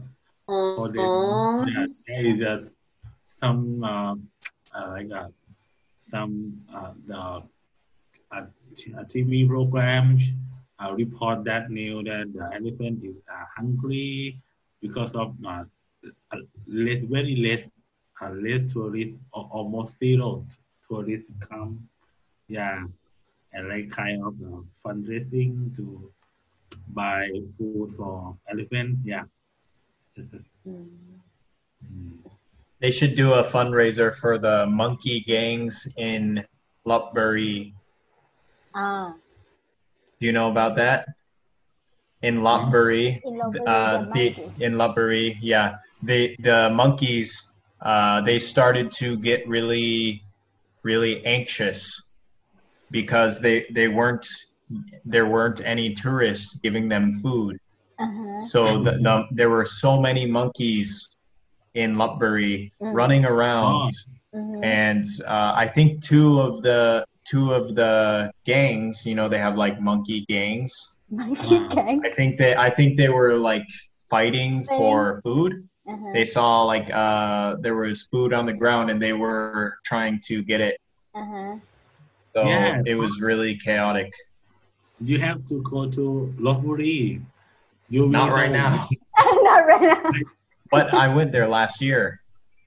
[0.74, 1.10] for them.
[1.18, 1.64] Aw.
[1.64, 2.76] Yeah, there is just
[3.26, 4.14] some uh,
[4.74, 5.28] uh, like uh,
[5.98, 7.42] some uh, the
[8.32, 8.44] uh,
[8.76, 10.22] t- uh, TV programs
[10.80, 14.40] uh, report that new that the elephant is uh, hungry
[14.86, 15.64] because of uh,
[16.66, 17.68] less very less
[18.22, 20.44] uh, less tourists or almost zero
[20.86, 21.88] tourists come
[22.48, 22.84] yeah
[23.52, 26.12] and like kind of uh, fundraising to
[26.88, 29.24] buy food for elephant yeah
[31.86, 32.18] Mm.
[32.80, 36.44] They should do a fundraiser for the monkey gangs in
[36.86, 37.72] Lopburi.
[38.74, 39.14] Ah,
[40.20, 41.08] Do you know about that?
[42.26, 43.22] In Lopburi,
[43.66, 47.30] uh, the the in Lopburi, yeah, they the monkeys
[47.80, 50.22] uh, they started to get really
[50.82, 51.80] really anxious
[52.90, 54.26] because they they weren't
[55.04, 57.54] there weren't any tourists giving them food.
[57.98, 58.48] Uh-huh.
[58.48, 61.16] So the, the, there were so many monkeys
[61.74, 62.94] in Lopburi Mm.
[63.00, 63.92] running around,
[64.34, 64.64] Mhm.
[64.64, 69.56] and uh, I think two of the two of the gangs, you know, they have
[69.56, 70.72] like monkey gangs.
[71.10, 72.00] Monkey gang.
[72.04, 73.66] I think they I think they were like
[74.10, 75.68] fighting for food.
[75.88, 76.10] Uh-huh.
[76.12, 80.42] They saw like uh, there was food on the ground, and they were trying to
[80.42, 80.76] get it.
[81.14, 81.56] Uh-huh.
[82.34, 82.82] So Yeah.
[82.84, 84.12] it was really chaotic.
[85.00, 87.20] you have to go to Lopburi.
[87.88, 88.88] You will Not right now,
[89.18, 90.10] Not right now.
[90.70, 92.20] but I went there last year.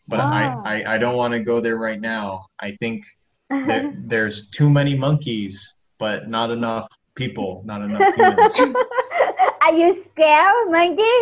[0.08, 0.62] But Ah.
[0.64, 2.46] I, I, I don't want to go there right now.
[2.62, 3.04] I think
[3.50, 6.88] there, there's too many monkeys, but not enough
[7.20, 8.56] people, not enough humans.
[9.62, 11.18] Are you scared, monkey?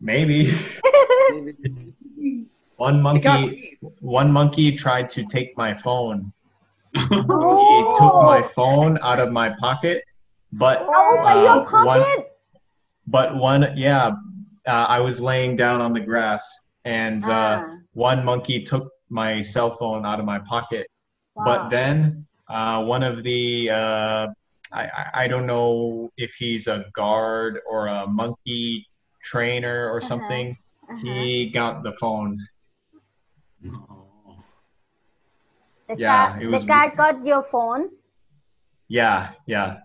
[0.00, 0.52] Maybe
[2.76, 6.32] one monkey, one monkey tried to take my phone.
[6.94, 7.94] He Oh.
[7.98, 10.04] took my phone out of my pocket,
[10.52, 12.32] but Oh, uh, your one, pocket.
[13.06, 14.12] but one, yeah,
[14.66, 16.44] uh, I was laying down on the grass,
[16.84, 20.86] and uh, Ah, one monkey took my cell phone out of my pocket.
[21.34, 21.44] wow.
[21.48, 24.26] But then uh, one of the uh,
[24.72, 28.86] I, I I don't know if he's a guard or a monkey
[29.22, 30.08] trainer or Uh-huh.
[30.08, 30.56] something.
[30.90, 30.96] Uh-huh.
[31.02, 32.38] He got the phone.
[33.66, 34.36] Oh.
[35.88, 37.90] the yeah, guy, it was- the guy got your phone.
[38.88, 39.80] Yeah, yeah.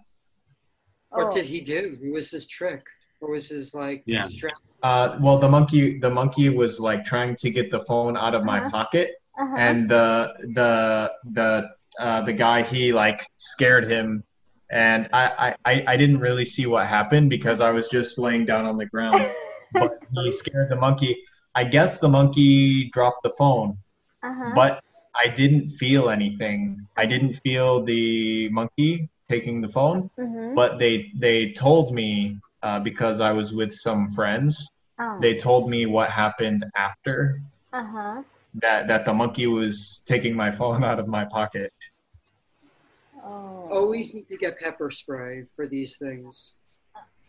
[1.10, 1.32] What Oh.
[1.36, 1.97] did he do?
[2.02, 2.86] What was his trick?
[3.19, 4.04] What was his like?
[4.06, 4.26] Yeah.
[4.26, 8.34] strat- Uh, well, the monkey the monkey was like trying to get the phone out
[8.34, 8.69] of my Uh-huh.
[8.78, 9.08] pocket,
[9.41, 9.56] Uh-huh.
[9.67, 11.50] and the the the
[11.99, 14.23] uh, the guy he like scared him,
[14.71, 18.65] and I, I I didn't really see what happened because I was just laying down
[18.65, 19.32] on the ground.
[19.73, 21.23] but he scared the monkey.
[21.56, 23.77] I guess the monkey dropped the phone,
[24.23, 24.51] uh-huh.
[24.56, 24.84] but
[25.15, 26.88] I didn't feel anything.
[26.97, 30.56] I didn't feel the monkey taking the phone, Mhm.
[30.56, 34.71] but they they told me uh, because I was with some friends.
[34.99, 35.17] Oh.
[35.19, 37.41] They told me what happened after
[37.73, 38.23] uh-huh.
[38.56, 41.73] that that the monkey was taking my phone out of my pocket.
[43.23, 43.67] Oh.
[43.71, 46.55] Always need to get pepper spray for these things.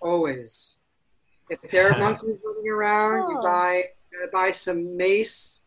[0.00, 0.78] Always.
[1.50, 3.42] If there are monkeys running around, you Oh.
[3.42, 3.84] buy
[4.22, 5.62] uh, buy some mace,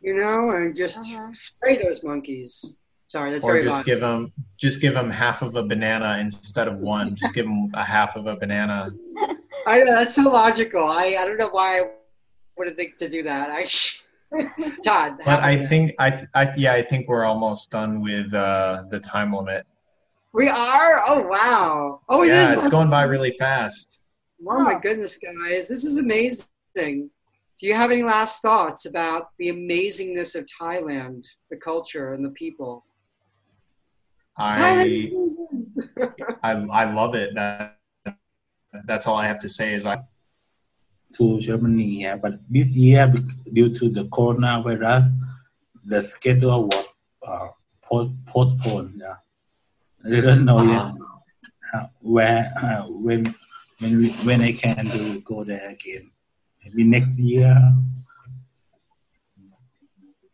[0.00, 1.28] you know, and just Uh-huh.
[1.32, 2.74] spray those monkeys.
[3.08, 3.86] Sorry, that's or very just violent.
[3.86, 7.14] give them just give them half of a banana instead of one.
[7.14, 8.90] Just give them a half of a banana.
[9.66, 10.82] I know that's so logical.
[10.84, 11.90] I, I don't know why I
[12.56, 13.50] would think to do that.
[13.50, 13.66] I,
[14.84, 15.18] Todd.
[15.24, 18.84] But I a- think I, th- I yeah I think we're almost done with uh,
[18.90, 19.66] the time limit.
[20.32, 21.02] we are.
[21.06, 22.00] Oh wow.
[22.08, 24.00] Oh, yeah, this it's going by really fast.
[24.48, 26.48] Oh my goodness, guys, this is amazing.
[26.74, 32.30] Do you have any last thoughts about the amazingness of Thailand, the culture, and the
[32.30, 32.84] people?
[34.36, 35.12] I.
[36.42, 37.34] I, I love it.
[37.34, 37.76] That,
[38.86, 39.98] that's all I have to say is I
[41.14, 42.16] to Germany, yeah.
[42.16, 43.12] But this year,
[43.52, 45.06] due to the coronavirus,
[45.84, 46.92] the schedule was
[47.26, 47.48] uh,
[48.26, 49.02] postponed.
[49.02, 49.16] Yeah.
[50.04, 50.92] I don't know yet
[51.74, 53.34] uh, where uh, when
[53.80, 56.10] when we, when I can do go there again.
[56.64, 57.54] Maybe next year.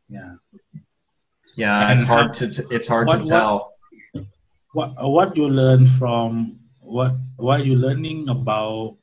[0.08, 0.34] Yeah.
[1.54, 3.74] yeah, And it's hard to t- it's hard what- to tell.
[4.72, 8.96] What what you learn from what what you learning about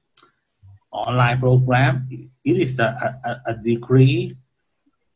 [0.95, 2.07] online program?
[2.09, 4.37] It is a, a, a degree.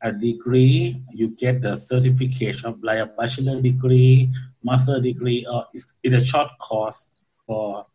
[0.01, 4.31] A degree you get the certification like a bachelor degree,
[4.63, 7.85] master degree, or it's, a short course for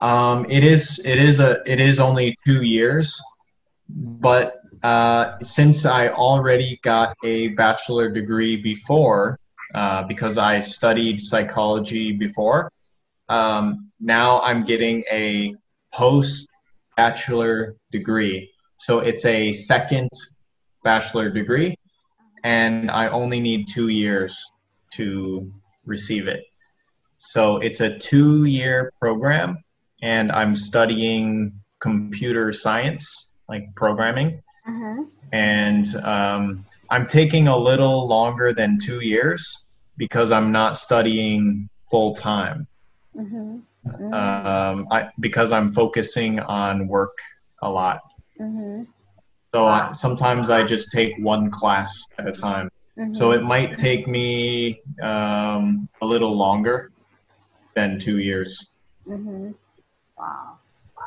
[0.00, 3.20] Um, it is it is a it is only two years,
[3.88, 9.38] but uh, since I already got a bachelor degree before,
[9.74, 12.70] uh, because I studied psychology before,
[13.28, 15.54] um, now I'm getting a
[15.92, 16.48] post
[16.96, 18.50] bachelor degree.
[18.76, 20.10] So it's a second
[20.82, 21.76] bachelor degree,
[22.44, 24.42] and I only need two years
[24.94, 25.52] to
[25.84, 26.42] receive it.
[27.18, 29.56] So it's a two year program,
[30.02, 34.42] and I'm studying computer science, like programming.
[34.66, 35.04] Uh-huh.
[35.32, 42.14] And um, I'm taking a little longer than two years because I'm not studying full
[42.14, 42.66] time.
[43.16, 43.58] Mm-hmm.
[43.84, 47.18] Um, I, because I'm focusing on work
[47.62, 48.00] a lot.
[48.40, 48.84] Mm-hmm.
[49.54, 52.70] So I, sometimes I just take one class at a time.
[53.12, 56.92] So it might take me um, a little longer
[57.74, 58.70] than two years.
[59.08, 59.52] Mm-hmm.
[60.18, 60.58] Wow.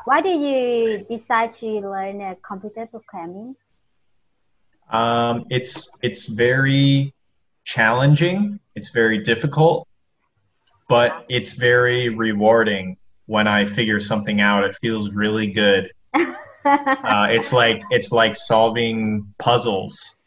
[0.04, 3.56] Why do you decide to learn uh, computer programming?
[4.90, 7.14] Um, it's it's very
[7.64, 8.60] challenging.
[8.74, 9.88] It's very difficult,
[10.88, 14.64] but it's very rewarding when I figure something out.
[14.64, 15.92] It feels really good.
[16.66, 20.18] Uh, it's like it's like solving puzzles.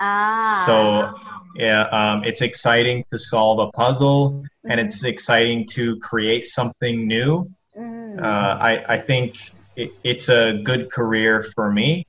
[0.00, 0.64] ah.
[0.66, 1.14] So
[1.56, 7.48] yeah, um, it's exciting to solve a puzzle, and it's exciting to create something new.
[7.78, 8.20] Mm.
[8.20, 12.04] Uh, I I think it, it's a good career for me,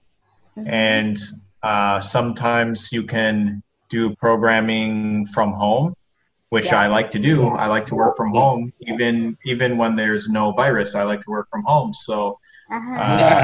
[0.56, 1.18] and
[1.62, 5.93] uh, sometimes you can do programming from home,
[6.50, 6.74] which Yeah.
[6.74, 7.48] I like to do.
[7.50, 10.95] I like to work from home, even even when there's no virus.
[10.95, 11.93] I like to work from home.
[11.93, 12.39] So
[12.72, 12.98] Uh-huh.
[12.98, 13.39] uh, Yeah,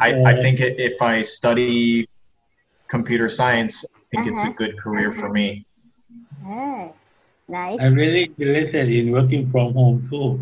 [0.00, 2.08] I, I, I think if I study
[2.88, 4.50] computer science, I think it's a Uh-huh.
[4.50, 5.66] good career for me.
[6.44, 6.92] Hey,
[7.48, 7.80] nice.
[7.80, 10.40] I'm really interested in working from home too.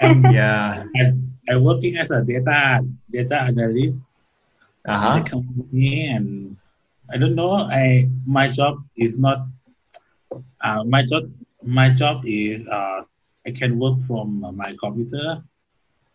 [0.00, 0.84] I'm, Yeah.
[0.96, 2.80] I'm, I'm working as a data
[3.10, 4.02] data analyst
[4.86, 5.14] Uh in huh.
[5.14, 6.56] the company, and
[7.12, 7.52] I don't know.
[7.52, 9.46] I my job is not.
[10.62, 11.24] Uh, my job
[11.62, 13.02] my job is uh,
[13.46, 15.42] I can work from my computer.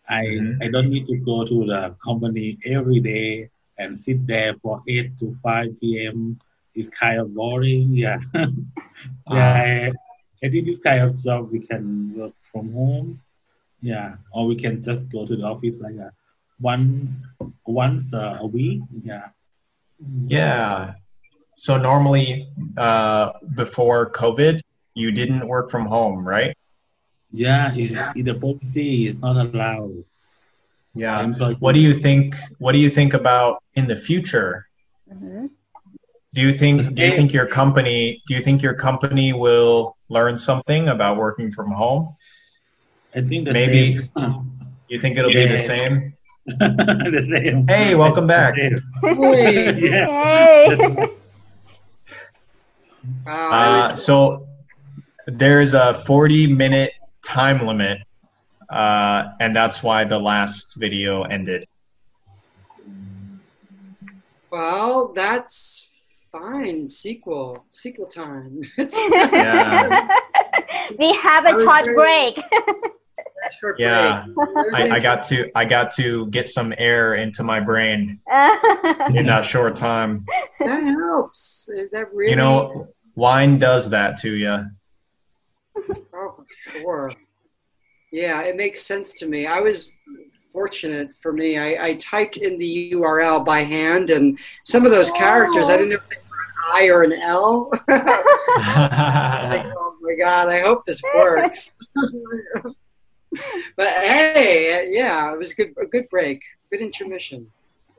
[0.08, 0.62] I Mhm.
[0.62, 5.16] I don't need to go to the company every day and sit there for eight
[5.18, 6.38] to five p.m.
[6.74, 7.90] It's kind of boring.
[7.94, 8.20] Yeah,
[9.30, 9.52] yeah.
[9.62, 9.92] I,
[10.42, 13.20] I think this kind of job we can work from home.
[13.80, 16.10] Yeah, or we can just go to the office like uh,
[16.60, 17.24] once
[17.66, 18.82] once uh, a week.
[19.02, 19.28] Yeah.
[20.26, 20.94] Yeah.
[21.56, 24.60] So normally, uh, before COVID,
[24.96, 26.56] you didn't work from home, right?
[27.30, 30.04] Yeah, it's, the policy is not allowed.
[30.94, 31.20] Yeah.
[31.22, 32.34] Employee- What do you think?
[32.58, 34.66] What do you think about in the future?
[35.12, 35.50] Mhm.
[36.32, 36.76] Do you think?
[36.94, 38.22] Do you think your company?
[38.26, 42.16] Do you think your company will learn something about working from home?
[43.14, 44.50] I think the Maybe- same.
[44.88, 46.14] You think it'll be the same?
[46.46, 47.66] the same.
[47.68, 48.54] Hey, welcome back.
[48.56, 48.70] Hey,
[49.90, 50.06] yeah.
[50.06, 50.66] Hey.
[50.70, 51.10] That's-
[53.26, 54.45] wow, I Uh, so
[55.26, 56.92] there's a 40 minute
[57.24, 57.98] time limit,
[58.70, 61.66] uh, and that's why the last video ended.
[64.50, 65.90] well, that's
[66.32, 66.86] fine.
[66.88, 68.60] Sequel, sequel time.
[68.78, 69.00] It's
[69.32, 70.08] Yeah.
[70.98, 72.38] we have a I was short very- break.
[73.60, 74.24] short Yeah.
[74.34, 74.74] break.
[74.74, 78.20] I, I got to I got to get some air into my brain
[79.14, 80.24] in that short time.
[80.60, 81.68] that helps.
[81.92, 84.64] That really, You know, wine does that to you.
[86.14, 87.12] Oh, for sure.
[88.12, 89.46] Yeah, it makes sense to me.
[89.46, 89.92] I was
[90.52, 91.58] fortunate for me.
[91.58, 95.90] I, I typed in the URL by hand, and some of those characters, I didn't
[95.90, 97.68] know if they were an I or an L.
[97.72, 97.82] like,
[99.66, 101.72] oh my god, I hope this works.
[103.76, 105.74] but hey, yeah, it was a good.
[105.82, 107.50] A good break, good intermission.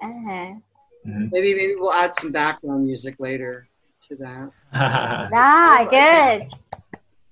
[0.02, 0.54] Uh-huh.
[1.06, 3.68] Maybe maybe we'll add some background music later
[4.08, 4.52] to that.
[4.74, 6.50] Ah, good.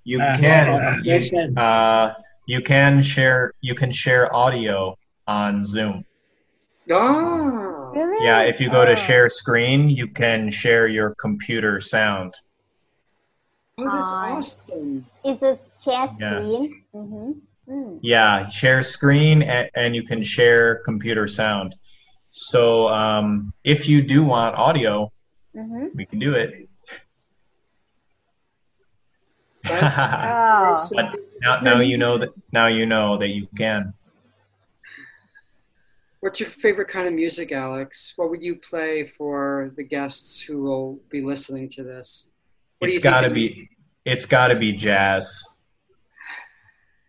[0.05, 2.13] You Uh, can you, uh,
[2.47, 4.95] you can share you can share audio
[5.27, 6.05] on Zoom.
[6.91, 8.23] Oh, Really?
[8.25, 8.95] Yeah, if you go to Oh.
[9.07, 12.33] share screen, you can share your computer sound.
[13.77, 14.35] oh, that's Ah.
[14.37, 15.05] awesome.
[15.23, 16.39] It's a share Yeah.
[16.39, 16.83] screen.
[16.95, 17.31] Mm-hmm.
[17.67, 17.99] Mm.
[18.03, 21.75] Yeah, share screen and, and you can share computer sound.
[22.29, 25.11] So um, if you do want audio,
[25.55, 25.85] Mm-hmm.
[25.95, 26.69] we can do it.
[29.63, 30.71] That's Oh.
[30.71, 31.07] awesome.
[31.41, 33.93] now, now you know that now you know that you can.
[36.19, 38.13] What's your favorite kind of music, Alex?
[38.15, 42.29] What would you play for the guests who will be listening to this?
[42.79, 43.69] What do It's you think got to be
[44.05, 45.43] it's got to be jazz.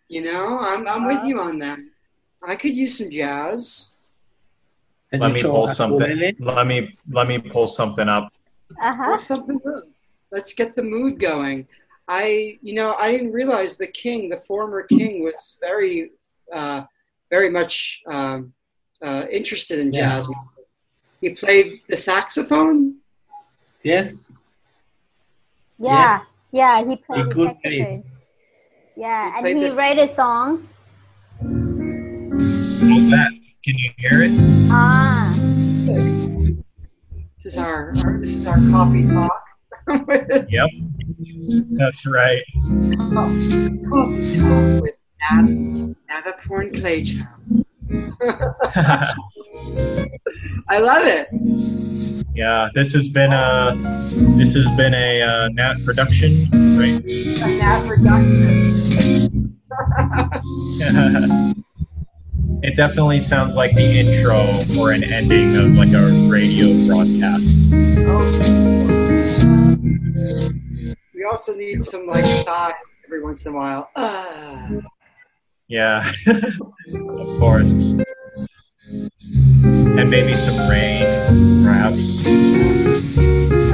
[0.08, 1.78] You know, I'm I'm with you on that.
[2.42, 3.92] I could use some jazz.
[5.10, 6.34] Can Let me pull something.
[6.40, 8.32] Let me let me pull something up.
[8.82, 9.04] Uh-huh.
[9.08, 9.84] Well, something good.
[10.30, 11.66] Let's get the mood going.
[12.08, 16.10] I, you know, I didn't realize the king, the former king, was very,
[16.54, 16.82] uh,
[17.30, 18.52] very much um,
[19.02, 20.08] uh, interested in Yeah.
[20.08, 20.44] jazz music.
[21.20, 22.96] He played the saxophone.
[23.82, 24.24] Yes.
[25.78, 26.20] Yeah,
[26.52, 28.02] yeah, he played He the could play.
[28.96, 30.68] Yeah, He and he this- wrote a song.
[31.40, 33.30] How's that?
[33.64, 34.30] Can you hear it?
[34.70, 35.34] Ah,
[37.42, 39.42] This is our, our this is our coffee talk.
[40.48, 40.70] Yep.
[41.70, 42.42] That's right.
[44.82, 44.96] with
[45.30, 45.46] Nav,
[46.10, 47.26] Navaporn Clayton.
[50.68, 51.28] I love it.
[52.34, 53.74] yeah, this has been a
[54.36, 56.44] this has been a uh, Nat production,
[56.76, 57.00] right?
[57.00, 59.56] A Nav production.
[62.62, 67.56] it definitely sounds like the intro or an ending of like a radio broadcast.
[71.26, 72.74] We also need some like sighs
[73.04, 73.90] every once in a while.
[73.96, 74.68] Ah.
[75.66, 77.98] Yeah, of course.
[79.72, 81.02] And maybe some rain,
[81.64, 82.24] perhaps.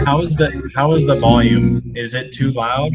[0.07, 1.93] How is the how is the volume?
[1.95, 2.91] Is it too loud?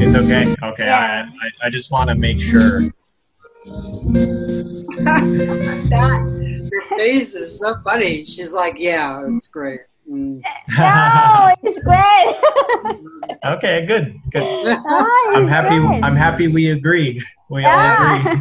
[0.00, 0.56] It's okay.
[0.64, 1.28] Okay, Yeah.
[1.40, 2.90] I, I I just want to make sure.
[5.84, 8.24] That your face is so funny.
[8.24, 9.80] She's like, yeah, it's great.
[10.10, 10.42] Mm.
[10.78, 12.36] no, it's great.
[13.44, 14.42] okay, good, good.
[14.42, 15.78] oh, I'm happy.
[15.78, 16.02] great.
[16.02, 16.48] I'm happy.
[16.48, 17.22] We agree.
[17.50, 18.32] We all agree.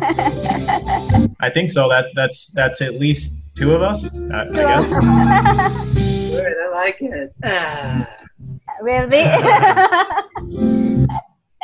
[1.41, 1.89] I think so.
[1.89, 4.09] That's that's that's at least two of us.
[4.31, 4.87] I, I guess.
[6.31, 7.33] Good, I like it.
[7.43, 8.07] Ah.
[8.81, 9.25] really?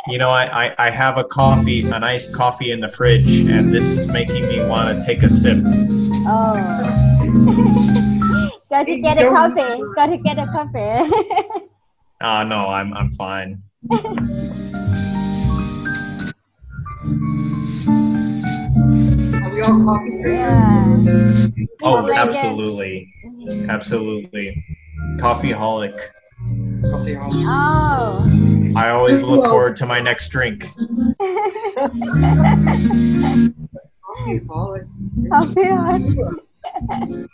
[0.06, 3.72] You know, I, I, I have a coffee, a nice coffee in the fridge, and
[3.72, 5.56] this is making me want to take a sip.
[6.26, 6.60] oh.
[8.70, 9.80] Got to get a coffee.
[9.94, 11.10] Got to get a coffee.
[12.22, 13.62] Oh no, I'm I'm fine.
[19.44, 20.96] Are we all coffee Yeah.
[20.96, 21.08] drinkers?
[21.82, 23.12] Oh, absolutely.
[23.24, 23.68] it.
[23.68, 24.64] absolutely, absolutely.
[25.18, 26.00] Coffeeholic.
[26.90, 27.44] Coffee holic.
[27.46, 28.72] oh.
[28.76, 30.64] I always look Well- forward to my next drink.
[34.04, 34.86] Coffee holic.
[35.30, 37.28] coffee.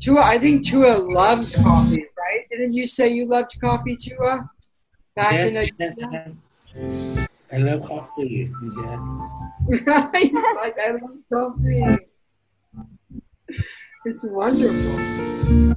[0.00, 2.46] Tua, I think Tua loves coffee, right?
[2.50, 4.48] Didn't you say you loved coffee, Tua?
[5.16, 5.94] Back Yes, in a, yes,
[6.76, 7.28] yes.
[7.52, 8.50] I love coffee.
[8.62, 8.72] Yes.
[10.20, 11.98] He's like, I love coffee.
[14.04, 15.74] It's wonderful.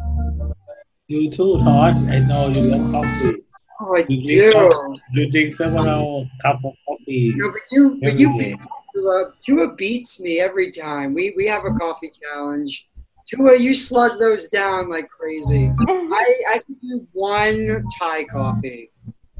[1.09, 1.95] You too, Todd.
[2.09, 3.43] I know you love coffee.
[3.79, 4.51] Oh, I You do.
[4.51, 5.01] coffee.
[5.13, 7.33] you drink several cup of coffee.
[7.35, 8.59] No, but you, but every you beat
[8.93, 9.31] Tua.
[9.41, 11.13] Tua beats me every time.
[11.13, 12.89] We we have a coffee challenge.
[13.25, 15.71] Tua, you slug those down like crazy.
[15.79, 18.91] I I could do one Thai coffee,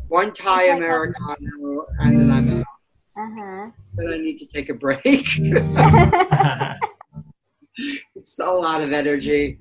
[0.07, 2.65] one Thai Thai americano, and then I'm out.
[3.17, 3.71] uh-huh.
[3.95, 5.03] Then I need to take a break.
[8.15, 9.59] it's a lot of energy.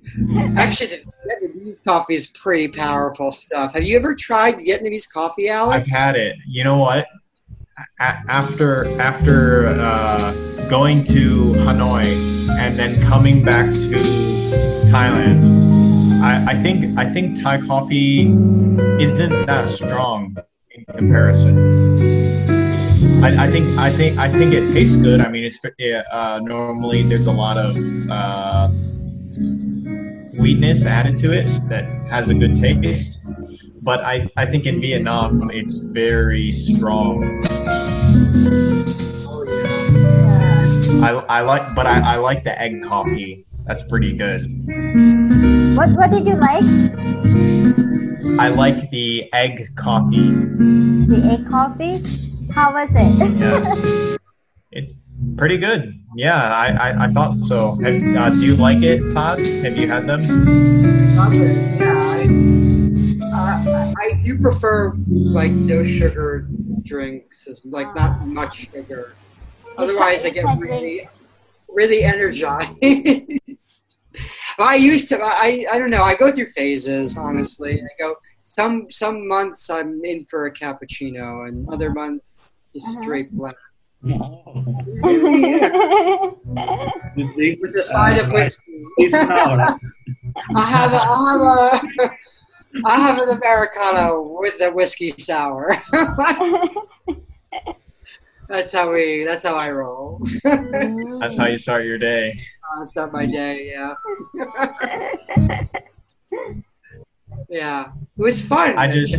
[0.56, 3.74] Actually, the Vietnamese coffee is pretty powerful stuff.
[3.74, 5.92] Have you ever tried Vietnamese coffee, Alex?
[5.92, 6.36] I've had it.
[6.46, 7.06] You know what?
[8.00, 10.32] A- after after uh,
[10.68, 12.06] going to Hanoi
[12.58, 13.96] and then coming back to
[14.90, 18.22] Thailand, I, I think I think Thai coffee
[19.00, 20.36] isn't that strong
[20.70, 22.55] in comparison.
[23.22, 25.20] I, I think I think I think it tastes good.
[25.20, 27.76] I mean, it's uh, normally there's a lot of
[28.10, 28.68] uh,
[30.36, 33.20] sweetness added to it that has a good taste.
[33.82, 37.22] But I, I think in Vietnam it's very strong.
[41.02, 43.44] I, I like but I, I like the egg coffee.
[43.66, 44.40] That's pretty good.
[45.76, 46.64] what what did you like?
[48.38, 50.30] I like the egg coffee.
[51.06, 52.25] The egg coffee?
[52.56, 53.36] How was it?
[53.38, 54.16] Yeah.
[54.72, 54.94] It's
[55.38, 55.94] pretty good.
[56.16, 57.78] Yeah, I, I, I thought so.
[57.82, 59.38] Have, uh, do you like it, Todd?
[59.38, 60.20] Have you had them?
[61.16, 61.78] Love it.
[61.78, 61.94] Yeah,
[63.32, 66.48] I, uh, I do prefer like no sugar
[66.82, 69.14] drinks, as like not much sugar.
[69.78, 71.08] Otherwise, I get really,
[71.68, 72.76] really energized.
[74.58, 75.18] well, I used to.
[75.22, 76.02] I I don't know.
[76.02, 77.16] I go through phases.
[77.16, 82.35] Honestly, I go some some months I'm in for a cappuccino, and other months
[82.76, 83.02] just Uh-huh.
[83.02, 83.56] straight black.
[84.02, 84.42] No.
[85.02, 85.68] Really, yeah.
[87.16, 88.62] You drink, With a side of whiskey.
[88.98, 89.16] it's?
[90.54, 92.10] I have a, I have a,
[92.84, 95.74] I have an americano with the whiskey sour.
[98.48, 99.24] That's how we.
[99.24, 100.20] That's how I roll.
[100.44, 102.38] That's how you start your day.
[102.76, 103.72] I'll start my day.
[103.74, 103.94] Yeah.
[107.48, 107.86] yeah.
[108.16, 108.78] It was fun.
[108.78, 109.16] I just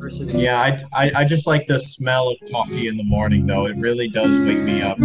[0.00, 0.38] University.
[0.38, 3.66] yeah, I, I I just like the smell of coffee in the morning though.
[3.66, 4.96] It really does wake me up.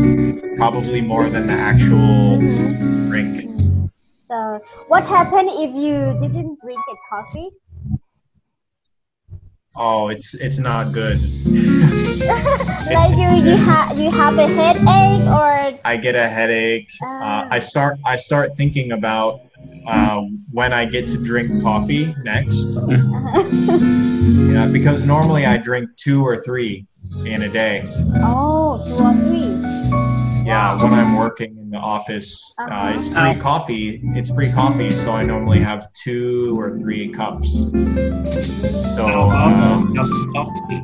[0.57, 2.37] Probably more than the actual
[3.09, 3.41] drink.
[4.29, 7.49] So, what happened if you didn't drink a coffee?
[9.75, 11.19] Oh, it's it's not good.
[12.95, 16.89] like you, you have you have a headache or I get a headache.
[17.03, 19.41] Uh, I start I start thinking about
[19.87, 22.77] uh, when I get to drink coffee next.
[24.25, 26.87] Yeah, because normally I drink two or three
[27.25, 27.83] in a day.
[28.15, 30.45] oh two or three.
[30.45, 34.01] Yeah, when I'm working in the office, uh, it's free coffee.
[34.15, 37.69] It's free coffee, so I normally have two or three cups.
[38.95, 39.93] So um,
[40.33, 40.81] coffee.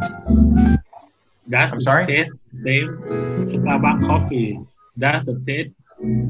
[1.47, 2.05] That's I'm sorry?
[2.05, 4.59] taste same Starbucks coffee.
[4.97, 5.72] That's a taste.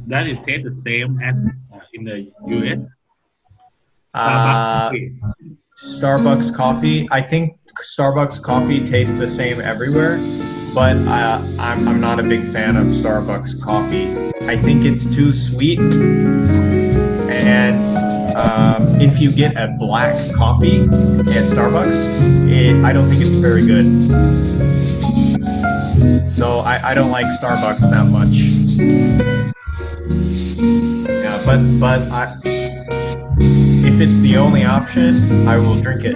[0.07, 1.45] That is taste the same as
[1.93, 2.87] in the US.
[4.13, 4.91] uh.
[5.81, 7.07] Starbucks coffee.
[7.09, 10.17] I think Starbucks coffee tastes the same everywhere,
[10.75, 14.11] but uh, I'm, I'm not a big fan of Starbucks coffee.
[14.45, 15.79] I think it's too sweet.
[17.31, 17.81] And
[18.37, 23.65] um, if you get a black coffee at Starbucks, it, I don't think it's very
[23.65, 23.87] good.
[26.29, 29.55] So I, I don't like Starbucks that much.
[31.51, 32.23] Yeah, but but I,
[33.83, 36.15] if it's the only option, I will drink it.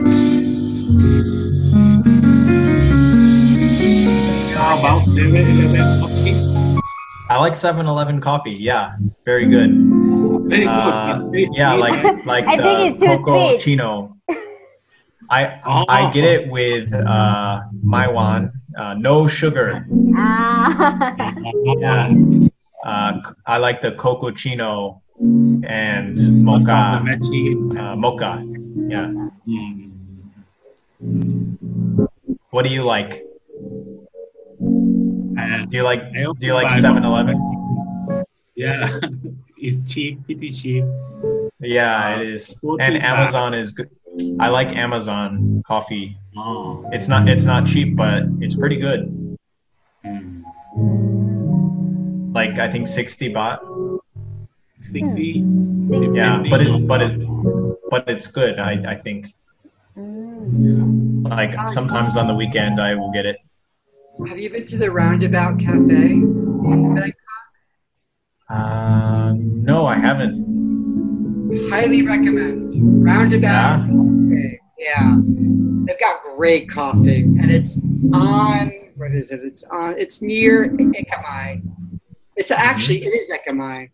[4.56, 6.80] How about 7-Eleven coffee?
[7.30, 8.54] I like 7-Eleven coffee.
[8.54, 9.72] Yeah, very good.
[10.48, 10.70] Very good.
[10.70, 14.16] Uh, yeah, like like I the think coco chino.
[15.30, 15.84] I Oh.
[15.90, 19.86] I get it with uh, Maiwan, uh, no sugar.
[20.16, 21.34] Ah.
[21.80, 22.14] Yeah.
[22.86, 27.02] Uh, I like the coco chino and the mocha.
[27.80, 28.44] Uh, mocha.
[28.76, 29.30] Yeah.
[31.02, 32.08] Mm.
[32.50, 33.24] What do you like?
[34.60, 38.26] And Do you like do you like buy 7-Eleven?
[38.56, 39.00] Yeah,
[39.58, 40.86] it's cheap, pretty cheap.
[41.60, 42.56] Yeah, it is.
[42.80, 43.90] And Amazon is good.
[44.40, 46.18] I like Amazon coffee.
[46.38, 46.88] Oh.
[46.92, 49.38] It's not it's not cheap, but it's pretty good.
[50.06, 50.44] Mm.
[52.34, 53.60] Like I think 60 baht.
[54.86, 55.44] 60.
[56.14, 57.20] Yeah, but it but it
[57.90, 58.60] but it's good.
[58.60, 59.34] I I think.
[59.98, 61.28] Mm.
[61.28, 63.38] Like sometimes on the weekend I will get it.
[64.30, 67.16] Have you been to the Roundabout Cafe in Bangkok?
[68.50, 70.46] Uh, no, I haven't.
[71.72, 73.04] Highly recommend.
[73.04, 73.88] Roundabout Yeah.
[73.88, 74.60] Cafe.
[74.78, 75.18] Yeah.
[75.86, 77.82] They've got great coffee, and it's
[78.14, 78.72] on.
[78.96, 79.42] What is it?
[79.44, 79.96] It's on.
[79.98, 81.62] It's near Ekamai.
[82.36, 83.90] It's actually it is Ekamai.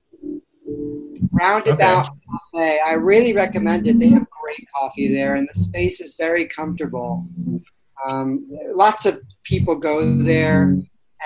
[1.31, 2.07] Roundabout
[2.53, 2.79] Cafe.
[2.85, 3.99] I really recommend it.
[3.99, 7.25] They have great coffee there, and the space is very comfortable.
[8.05, 10.75] Um, lots of people go there,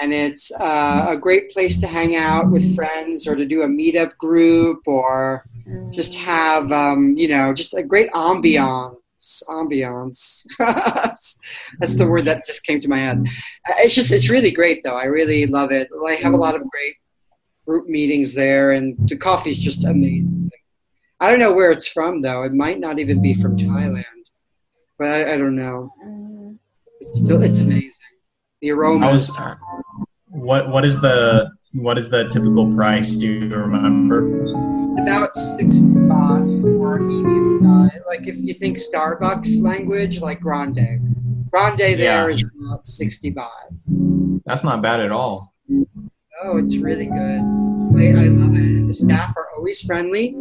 [0.02, 3.68] and it's uh, a great place to hang out with friends or to do a
[3.68, 5.46] meetup group or
[5.92, 8.96] just have um, you know just a great ambiance
[9.48, 10.46] ambiance
[11.80, 13.26] that's the word that just came to my head
[13.68, 16.54] Uh, it's just it's really great though i really love it i have a lot
[16.54, 16.96] of great
[17.68, 20.50] group meetings there and the coffee's just amazing
[21.20, 24.04] i don't know where it's from though it might not even be from thailand
[25.00, 26.58] but i, I don't know Mm.
[27.00, 27.92] it's, still, it's amazing
[28.62, 29.32] the aroma was
[30.30, 33.18] what what is the what is the typical price?
[33.18, 34.20] Do you remember?
[35.02, 38.00] about 60 baht for a medium size.
[38.08, 40.80] Like if you think Starbucks language, like grande.
[41.52, 42.28] Grande there Yeah.
[42.28, 44.42] is about 60 baht.
[44.46, 45.54] That's not bad at all.
[46.48, 47.42] Oh, it's really good.
[47.98, 48.60] I, I love it.
[48.60, 50.36] And the staff are always friendly,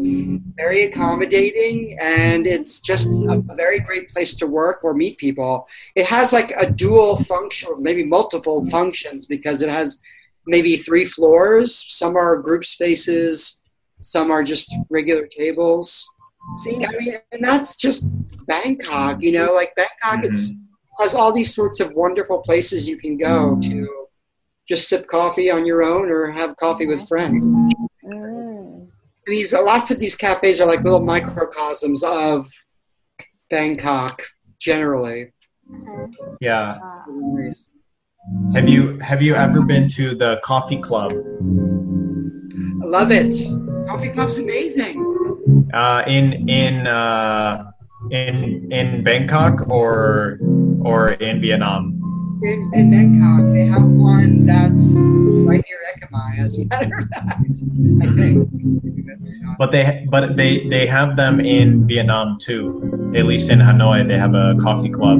[0.54, 5.66] very accommodating, and it's just a very great place to work or meet people.
[5.96, 10.02] It has like a dual function, or maybe multiple functions, because it has
[10.46, 11.74] maybe three floors.
[11.88, 13.62] Some are group spaces,
[14.02, 16.06] some are just regular tables.
[16.58, 18.10] See, I mean, and that's just
[18.46, 21.02] Bangkok, you know, like Bangkok it's, mm-hmm.
[21.02, 24.03] has all these sorts of wonderful places you can go to
[24.68, 27.44] just sip coffee on your own or have coffee with friends.
[28.04, 28.88] Mm.
[29.26, 32.46] These lots of these cafes are like little microcosms of
[33.50, 34.22] Bangkok
[34.58, 35.32] generally.
[36.40, 36.78] Yeah.
[36.82, 37.04] Ah.
[38.54, 41.12] Have you have you ever been to the coffee club?
[41.12, 43.34] I love it.
[43.86, 44.96] Coffee club's amazing.
[45.74, 47.70] Uh, in in uh,
[48.10, 50.38] in in Bangkok or
[50.80, 52.03] or in Vietnam?
[52.42, 57.40] In, in Bangkok, they have one that's right near Ekamai, as a matter of fact.
[58.02, 58.48] I think.
[59.58, 63.12] But they but they they have them in Vietnam too.
[63.14, 65.18] At least in Hanoi, they have a coffee club.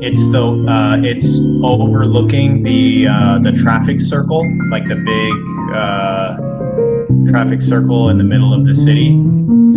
[0.00, 5.34] It's the uh, it's overlooking the uh, the traffic circle, like the big
[5.74, 9.10] uh, traffic circle in the middle of the city.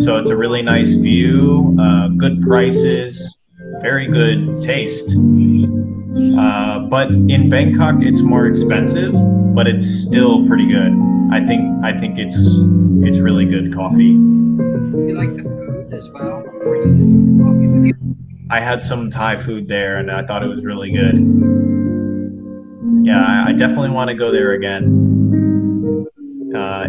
[0.02, 3.44] So it's a really nice view, uh, good prices,
[3.82, 5.16] very good taste.
[6.16, 9.14] Uh, but in Bangkok, it's more expensive,
[9.54, 10.94] but it's still pretty good.
[11.32, 12.38] I think I think it's
[13.06, 14.04] it's really good coffee.
[14.04, 16.46] You like the food as well?
[16.64, 17.94] Or do you think the coffee?
[18.50, 21.18] I had some Thai food there, and I thought it was really good.
[23.06, 26.08] Yeah, I, I definitely want to go there again.
[26.56, 26.88] Uh,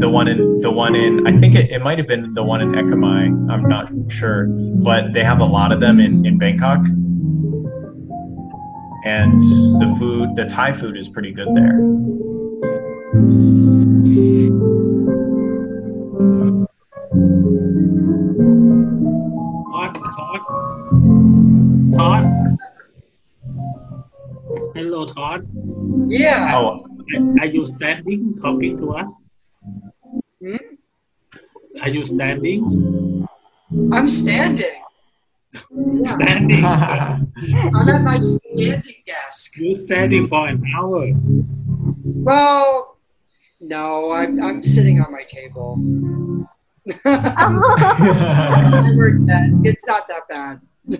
[0.00, 2.60] the one in the one in I think it, it might have been the one
[2.60, 3.50] in Ekamai.
[3.50, 6.80] I'm not sure, but they have a lot of them in in Bangkok,
[9.04, 11.78] and the food, the Thai food, is pretty good there.
[19.70, 20.40] Todd, Todd,
[21.96, 22.24] Todd.
[24.74, 25.46] Hello, Todd.
[26.08, 26.52] Yeah.
[26.54, 26.86] Oh,
[27.40, 29.14] Are you standing talking to us?
[30.40, 30.56] Hmm?
[31.82, 33.28] Are you standing?
[33.92, 34.83] I'm standing.
[35.54, 36.12] Yeah.
[36.14, 36.64] Standing.
[36.64, 39.56] I'm at my standing desk.
[39.56, 41.12] You're standing for an hour.
[42.04, 42.96] Well,
[43.60, 45.76] no, I'm I'm sitting on my table.
[46.86, 46.96] Work
[49.26, 49.60] desk.
[49.64, 50.60] It's not that bad.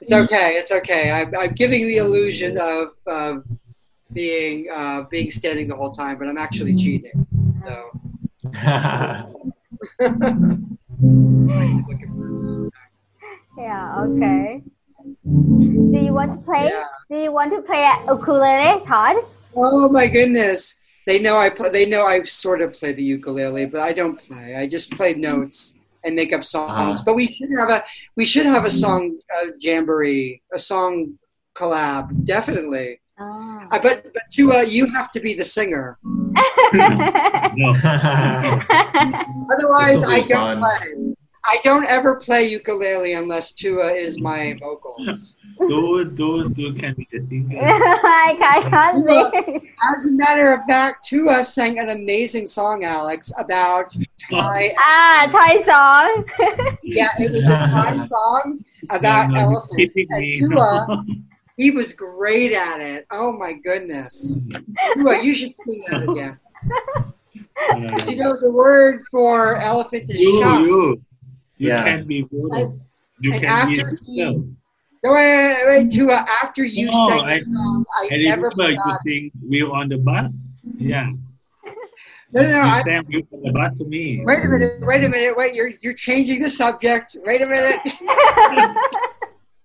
[0.00, 0.56] it's okay.
[0.56, 1.10] It's okay.
[1.10, 3.44] I'm, I'm giving the illusion of, of
[4.12, 7.26] being uh, being standing the whole time, but I'm actually cheating.
[7.64, 7.90] So
[8.54, 9.24] I
[11.02, 12.70] like to look impressive.
[13.58, 14.62] yeah, okay.
[15.24, 16.66] Do you want to play?
[16.66, 16.84] Yeah.
[17.10, 19.16] Do you want to play at ukulele, Todd?
[19.56, 20.76] Oh my goodness!
[21.06, 21.70] They know I play.
[21.70, 24.56] They know I sort of play the ukulele, but I don't play.
[24.56, 25.72] I just play notes
[26.04, 27.00] and make up songs.
[27.00, 27.02] Uh-huh.
[27.04, 27.84] But we should have a
[28.16, 31.18] we should have a song uh, jamboree, a song
[31.54, 33.00] collab, definitely.
[33.22, 33.66] Oh.
[33.70, 35.98] Uh, but but you uh, you have to be the singer.
[36.02, 37.74] No.
[39.52, 40.60] Otherwise, I don't fun.
[40.60, 41.14] play.
[41.44, 45.36] I don't ever play ukulele unless Tua is my vocals.
[45.58, 47.58] Do do do can be the singer.
[47.62, 49.70] I can't, I can't sing.
[49.96, 53.94] As a matter of fact, Tua sang an amazing song, Alex, about
[54.30, 54.72] Thai.
[54.78, 56.24] ah, Thai song.
[56.82, 59.94] Yeah, it was a Thai song about No, no, elephants.
[60.10, 60.50] And.
[60.50, 61.04] Tua,
[61.60, 63.06] he was great at it.
[63.12, 64.38] Oh my goodness.
[64.94, 66.38] Tua, you should see that again.
[67.82, 70.60] Because you know the word for elephant is you shak.
[70.60, 71.02] you
[71.58, 71.82] you Yeah.
[71.84, 72.50] can be good.
[72.54, 72.80] And-
[73.22, 74.24] You and can be after he-
[75.02, 78.48] No, wait, wait, wait, Tua, after you No, sang I- the song, I, I never
[78.48, 79.00] remember you forgot.
[79.04, 80.32] sing "Wheel on the Bus."
[80.78, 81.10] Yeah,
[82.32, 82.62] No, no, no.
[82.64, 84.22] you I, sang "Wheel on the Bus" to me.
[84.24, 87.08] wait a minute, wait a minute, wait, you're you're changing the subject.
[87.28, 87.80] Wait a minute.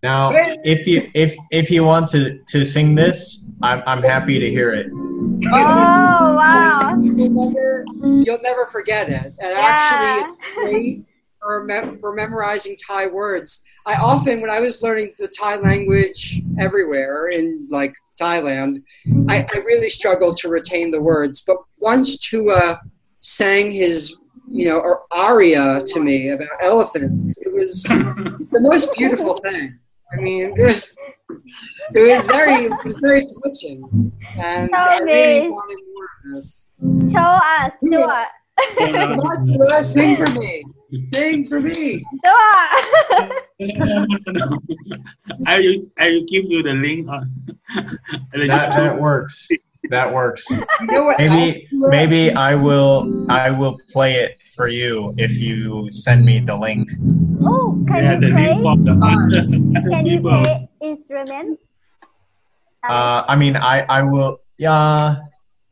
[0.06, 0.30] now,
[0.64, 3.18] if you if if you want to to sing this,
[3.62, 4.88] I'm I'm happy to hear it.
[4.94, 6.98] oh, wow.
[7.02, 7.86] You'll never,
[8.26, 9.28] you'll never forget it.
[9.42, 9.72] And Yeah.
[9.72, 11.04] actually, it's great
[11.42, 13.64] for, mem- for memorizing Thai words.
[13.86, 18.84] I often, when I was learning the Thai language everywhere in like Thailand,
[19.30, 21.42] I, I really struggled to retain the words.
[21.46, 22.80] But once Tua
[23.22, 24.18] sang his,
[24.52, 27.84] you know, or aria to me about elephants, it was
[28.56, 29.78] the most beautiful thing.
[30.14, 30.98] I mean, it was,
[31.94, 36.70] it was very, it was very touching, and I really wanted more of this.
[37.12, 38.28] Show us, do it.
[38.78, 40.64] Come on, Tua, sing for me.
[41.14, 41.98] Sing for me.
[41.98, 43.44] Do it.
[45.48, 47.32] I will I will give you the link on.
[48.34, 49.50] That that works.
[49.90, 50.50] That works.
[50.50, 56.26] You know Maybe maybe I will I will play it for you if you send
[56.26, 56.90] me the link.
[57.44, 58.48] Oh, can Yeah, you play?
[58.50, 61.60] link from the Can you play instrument?
[62.88, 64.38] Uh, I mean, I I will.
[64.58, 65.18] Yeah,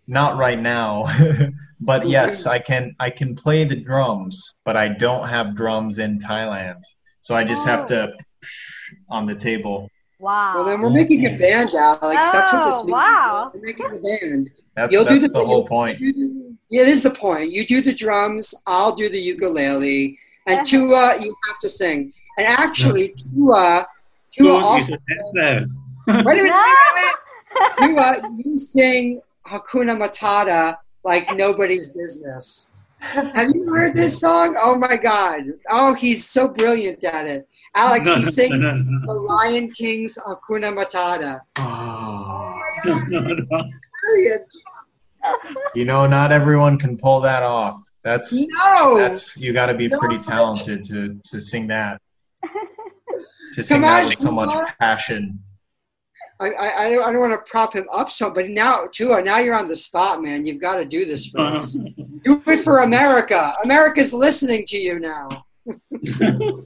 [0.07, 1.05] not right now.
[1.81, 6.19] but yes, I can I can play the drums, but I don't have drums in
[6.19, 6.81] Thailand,
[7.21, 8.11] so I just have to
[9.09, 9.87] on the table.
[10.19, 10.55] wow.
[10.55, 12.29] Well, then we're making a band, Alex.
[12.31, 12.93] That's what this Oh, means.
[12.93, 13.51] wow.
[13.53, 14.49] We're making a band.
[14.75, 15.99] That's, You'll that's do the, the whole you'll- point.
[15.99, 17.51] you do the- yeah, it is the point.
[17.51, 18.55] You do the drums.
[18.65, 20.17] I'll do the ukulele,
[20.47, 20.65] and.
[20.65, 22.11] Tua, you have to sing.
[22.39, 23.87] And actually, Tua,
[24.31, 24.93] Tua Good is also.
[24.95, 25.67] a dancer.
[26.07, 28.21] Wait a minute, wait a minute.
[28.21, 32.71] Tua, you sing Hakuna Matata like nobody's business.
[32.97, 34.57] Have you heard this song?
[34.59, 35.41] Oh my God.
[35.69, 37.47] Oh, he's so brilliant at it.
[37.75, 41.41] Alex, he sings no, no, the Lion King's Hakuna Matata.
[41.59, 42.59] Oh.
[42.85, 43.45] no, no, no.
[44.01, 44.47] Brilliant.
[45.75, 47.81] You know, not everyone can pull that off.
[48.03, 48.31] That's
[48.65, 48.97] No.
[48.97, 52.01] that's you got to be pretty talented to to sing that.
[53.55, 54.73] To sing Come that on, with so much Tua.
[54.79, 55.37] passion.
[56.39, 59.21] I, I, I don't, I don't want to prop him up so, but now, Tua,
[59.21, 60.43] now you're on the spot, man.
[60.43, 61.73] You've got to do this for us.
[62.23, 63.53] Do it for America.
[63.63, 65.45] America's listening to you now.
[66.19, 66.63] no,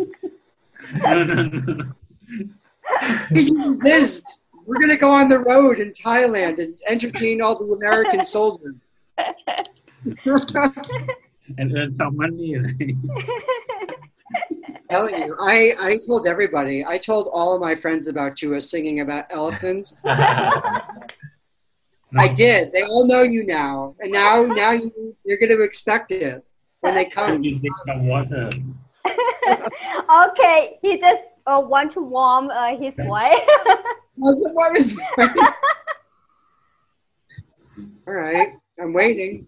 [1.24, 1.91] no, no.
[3.28, 4.43] Can you resist?
[4.68, 8.76] We're gonna go on the road in Thailand and entertain all the American soldiers.
[11.57, 12.57] and earn some money.
[14.89, 16.86] telling you, I, I told everybody.
[16.86, 19.95] I told all of my friends about Tua singing about elephants.
[20.05, 20.82] I
[22.36, 22.74] did.
[22.74, 26.43] They all know you now, and now now you, you're going to expect it
[26.82, 27.41] when they come.
[27.41, 28.49] you take some water.
[30.30, 33.39] okay, he just uh, want to warm uh, his wife.
[34.18, 34.99] Was it what was?
[38.07, 39.47] all right, I'm waiting.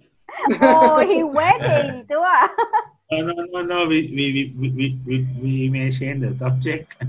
[0.62, 2.50] oh, he waiting, đúng không?
[3.12, 3.86] No, no, no, no.
[3.88, 6.96] We we we we we, we may change the subject.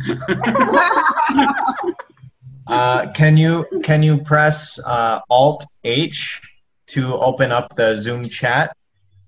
[2.66, 6.40] Uh, can you can you press uh, Alt H
[6.86, 8.76] to open up the Zoom chat,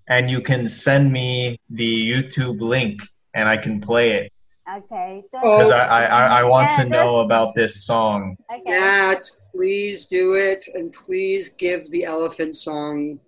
[0.07, 3.03] and you can send me the YouTube link,
[3.35, 4.33] and I can play it
[4.79, 5.59] Okay, so, Oh.
[5.59, 8.37] because I, I I I want to know about this song.
[8.53, 8.63] okay.
[8.67, 9.23] Matt,
[9.55, 13.21] please do it, and please give the elephant song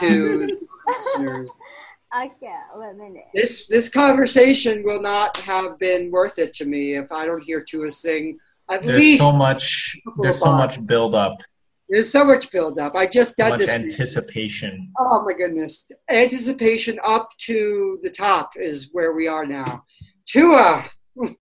[0.00, 1.50] to the listeners.
[2.16, 3.24] Okay, wait a minute.
[3.34, 7.60] This this conversation will not have been worth it to me if I don't hear
[7.60, 8.38] Tua sing
[8.70, 9.22] at There's least.
[9.22, 11.38] so much there's so much build up,
[11.88, 12.94] there's so much build up.
[12.96, 13.70] I just so done much this.
[13.70, 14.92] for anticipation.
[14.98, 15.90] Oh my goodness.
[16.08, 19.82] Anticipation up to the top is where we are now.
[20.26, 20.84] Tua.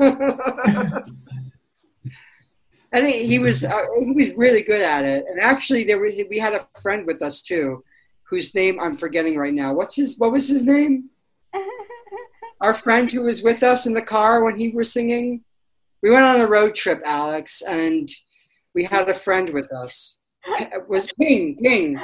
[2.92, 5.26] and he, was uh, he was really good at it.
[5.30, 7.84] And actually there was, we had a friend with us too
[8.34, 9.74] whose name I'm forgetting right now.
[9.74, 11.10] What's his what was his name?
[12.62, 15.44] Our friend who was with us in the car when he was singing.
[16.02, 18.10] We went on a road trip, Alex, and
[18.74, 20.18] we had a friend with us.
[20.60, 21.98] It was Ping, Ping.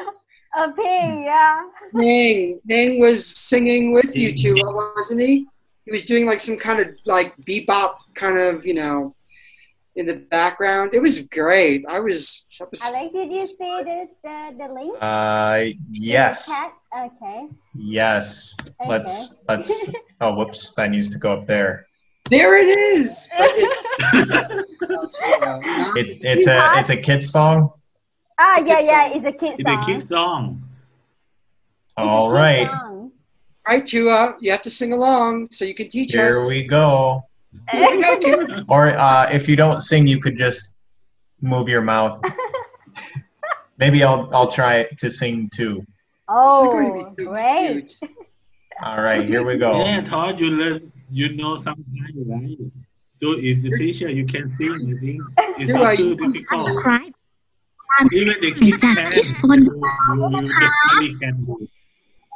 [0.56, 1.62] A pig, yeah.
[1.94, 4.56] Ning, Ning was singing with you two,
[4.96, 5.48] wasn't he?
[5.90, 9.16] He was doing like some kind of like bebop kind of, you know,
[9.96, 10.92] in the background.
[10.94, 11.84] It was great.
[11.90, 12.46] I was.
[12.62, 14.96] I was Alex, did you see this, the, the link?
[15.02, 16.48] Uh, yes,
[16.96, 17.48] Okay.
[17.74, 18.54] yes.
[18.88, 19.90] Let's let's.
[20.22, 20.74] Oh, whoops!
[20.76, 21.88] That needs to go up there.
[22.30, 23.28] there it is.
[23.36, 23.98] But it's,
[25.98, 27.72] It, it's a it's a kids song.
[28.38, 29.56] Ah, yeah, yeah, it's a kids.
[29.58, 29.82] It's song.
[29.82, 30.62] a kid song.
[31.88, 32.89] It's a All kid right, song
[33.70, 36.36] right, Chua, you have to sing along so you can teach Here us.
[36.36, 37.24] Here we go.
[38.68, 40.76] or uh, if you don't sing, you could just
[41.42, 42.22] move your mouth.
[43.78, 45.86] Maybe I'll I'll try to sing too.
[46.28, 47.98] Oh, so great!
[48.84, 49.84] All right, here we go.
[49.84, 52.58] Yeah, Todd, you learn, you know sometimes, right?
[53.22, 54.10] So it's essential.
[54.10, 54.72] You can sing.
[54.72, 55.22] I think
[55.60, 56.70] it's not too difficult.
[58.12, 59.12] Even the kids can.
[61.48, 61.70] You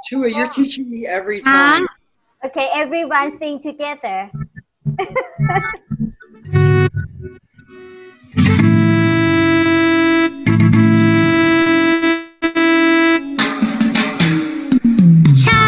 [0.09, 0.17] do.
[0.17, 1.87] Tua, you're teaching me every time.
[2.45, 4.29] Okay, everyone sing together.
[15.43, 15.63] ช้า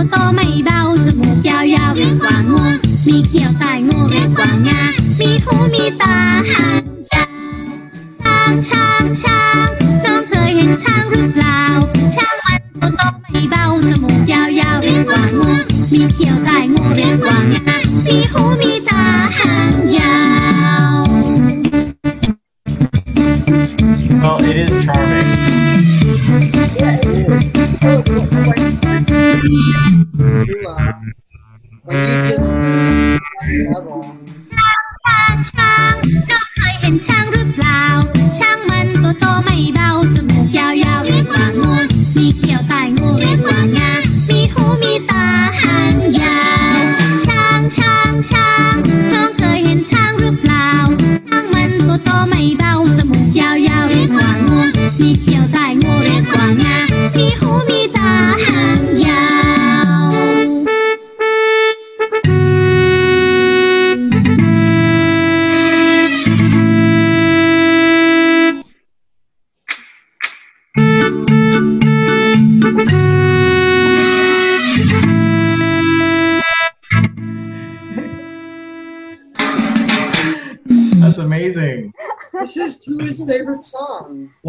[0.00, 2.58] 多多美包子母飘摇月光我，
[3.04, 4.72] 咪叫带我月光呀，
[5.18, 6.06] 咪呼咪大
[6.42, 7.28] 喊呀，
[8.18, 9.22] 唱唱唱，
[10.02, 11.42] 唱歌很唱入老，
[12.14, 12.48] 唱完
[12.80, 12.98] 多多
[13.34, 15.44] 美包子母飘摇月光我，
[15.90, 17.60] 咪叫带我月光呀，
[18.02, 21.04] 咪呼咪大喊呀。
[24.22, 25.28] Well, it is charming.
[26.76, 27.50] Yeah, it is.
[27.82, 28.59] Oh, oh, oh,
[30.16, 30.92] when you, uh,
[31.82, 34.09] when you did it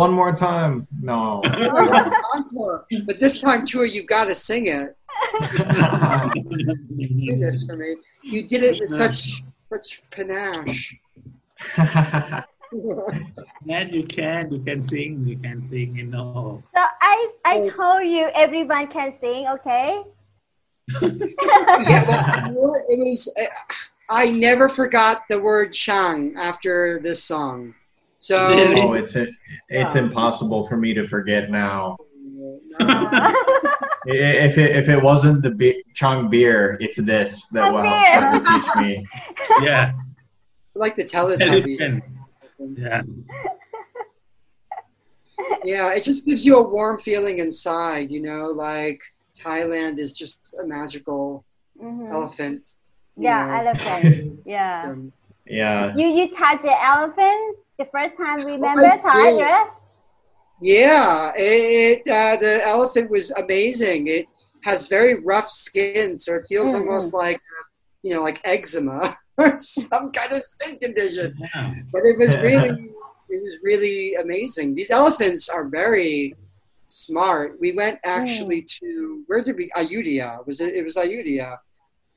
[0.02, 0.88] One more time.
[1.00, 1.42] No.
[2.34, 2.88] Encore.
[3.06, 4.98] But this time, Tua, you've got to sing it.
[5.42, 7.98] Do this for me.
[8.24, 10.98] You did it with such such panache.
[13.70, 16.64] And you can, you can sing, you can sing, you know.
[16.76, 17.70] So I I Oh.
[17.70, 20.02] told you everyone can sing, okay?
[21.02, 23.32] yeah, well, you know it was.
[23.40, 23.46] uh,
[24.10, 27.76] I never forgot the word "shang" after this song.
[28.22, 28.80] So Really?
[28.82, 29.16] oh, it's
[29.70, 31.98] it's impossible for me to forget now.
[34.04, 37.92] If it if it wasn't the be- Chang beer, it's this that Chang will beer.
[37.92, 39.08] have to teach me.
[39.68, 39.92] Yeah,
[40.74, 42.02] like the Teletubbies.
[42.78, 43.02] Yeah,
[45.64, 48.10] Yeah, it just gives you a warm feeling inside.
[48.12, 49.02] You know, like
[49.38, 51.44] Thailand is just a magical
[51.80, 52.12] Mhm.
[52.12, 52.76] elephant.
[53.18, 53.54] Yeah, know.
[53.60, 54.40] elephant.
[54.46, 54.84] Yeah.
[54.90, 55.12] Um,
[55.46, 55.94] Yeah.
[55.96, 58.46] You you touch the elephant the first time.
[58.46, 59.66] Remember, I Thai?
[60.62, 64.08] Yeah, it, it uh, the elephant was amazing.
[64.08, 64.28] It
[64.64, 66.82] has very rough skin, so it feels Mhm.
[66.82, 67.64] almost like uh,
[68.04, 71.34] you know, like eczema or some kind of skin condition.
[71.38, 71.74] yeah.
[71.92, 72.70] But it was really,
[73.30, 74.76] it was really amazing.
[74.76, 76.36] These elephants are very
[76.86, 77.58] smart.
[77.60, 79.72] We went actually to where did we?
[79.76, 80.76] Ayutthaya was it?
[80.76, 81.58] It was Ayutthaya,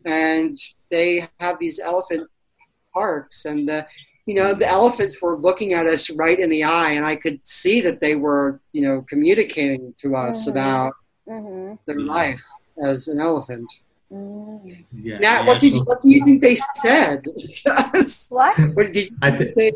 [0.04, 0.58] and
[0.90, 2.28] they have these elephant
[2.92, 3.86] parks, and the
[4.26, 7.38] you know the elephants were looking at us right in the eye, and I could
[7.46, 10.50] see that they were you know communicating to us Mhm.
[10.52, 10.92] about
[11.28, 11.74] Mm-hmm.
[11.86, 12.42] their life
[12.82, 13.70] as an elephant.
[14.12, 14.84] Mm.
[14.92, 15.14] yeah.
[15.18, 17.24] Nat, yeah, what did so- what do you think they said?
[18.30, 18.54] What?
[18.76, 19.72] what did I th- they?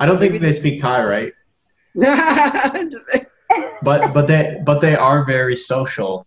[0.00, 1.32] I don't think they speak Thai, right?
[3.82, 6.26] But but they but they are very social.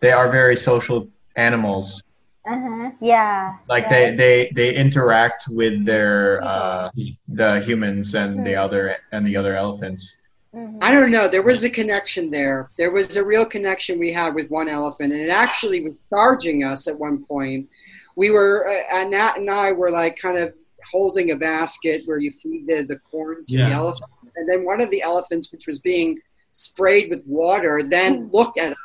[0.00, 2.02] They are very social animals.
[2.46, 2.90] Uh-huh.
[3.00, 3.56] Yeah.
[3.68, 4.10] Like yeah.
[4.10, 6.90] they they they interact with their uh,
[7.28, 10.22] the humans and the other and the other elephants.
[10.54, 10.78] Mhm.
[10.80, 11.28] I don't know.
[11.28, 12.70] There was a connection there.
[12.78, 16.64] There was a real connection we had with one elephant, and it actually was charging
[16.64, 17.68] us at one point.
[18.14, 20.54] We were, uh, and Nat and I were like kind of
[20.90, 24.10] holding a basket where you feed the, the corn to the elephant.
[24.36, 26.18] And then one of the elephants, which was being
[26.52, 28.78] sprayed with water, then looked at us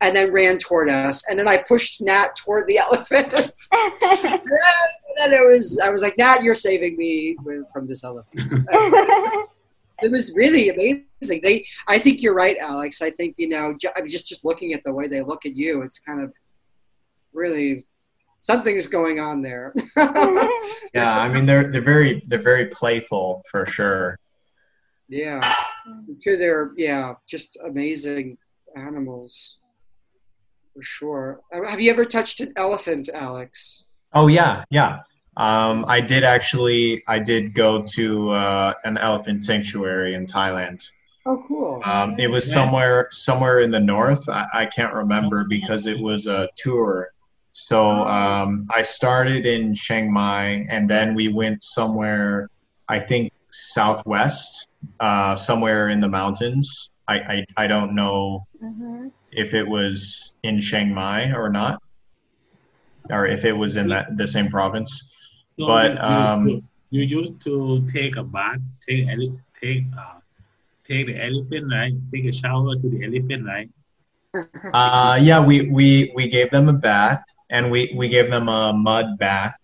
[0.00, 1.28] and then ran toward us.
[1.28, 3.32] And then I pushed Nat toward the elephant.
[3.72, 7.36] and then it was, I was like, Nat, you're saving me
[7.72, 8.66] from this elephant
[10.02, 11.40] it was really amazing.
[11.42, 13.02] They, I think you're right, Alex.
[13.02, 15.56] I think you know, I mean, just just looking at the way they look at
[15.56, 16.34] you, it's kind of
[17.32, 17.86] really
[18.40, 19.74] something's going on there.
[20.94, 24.18] Yeah, I mean they're they're very they're very playful for sure.
[25.08, 25.40] yeah,
[25.86, 28.38] I'm sure they're yeah, just amazing
[28.76, 29.59] animals
[30.80, 31.40] for sure.
[31.52, 33.84] Uh, Have you ever touched an elephant, Alex?
[34.14, 35.00] Oh yeah, yeah.
[35.36, 37.02] Um, I did actually.
[37.06, 40.82] I did go to uh, an elephant sanctuary in Thailand.
[41.26, 41.82] Oh, cool.
[41.84, 42.54] Um, it was Yeah.
[42.54, 44.26] somewhere somewhere in the north.
[44.28, 47.08] I, I can't remember because it was a tour.
[47.52, 52.48] So um, I started in Chiang Mai, and then we went somewhere.
[52.88, 54.66] I think southwest,
[54.98, 56.90] uh, somewhere in the mountains.
[57.06, 59.10] I, I I don't know Mhm.
[59.32, 61.80] If it was in Chiang Mai or not,
[63.10, 65.14] or if it was in that the same province.
[65.58, 70.18] So But, you, um, you, you used to take a bath, take ele- take uh,
[70.84, 71.94] take the elephant, right?
[72.12, 73.68] Take a shower to the elephant, right?
[74.72, 78.72] Uh, yeah, we, we, we gave them a bath and we, we gave them a
[78.72, 79.56] mud bath.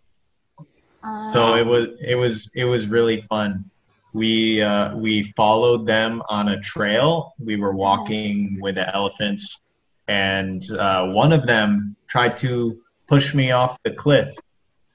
[1.03, 3.71] Uh, So it was it was it was really fun.
[4.17, 7.35] We uh, we followed them on a trail.
[7.39, 9.61] We were walking with the elephants,
[10.09, 14.35] and uh, one of them tried to push me off the cliff,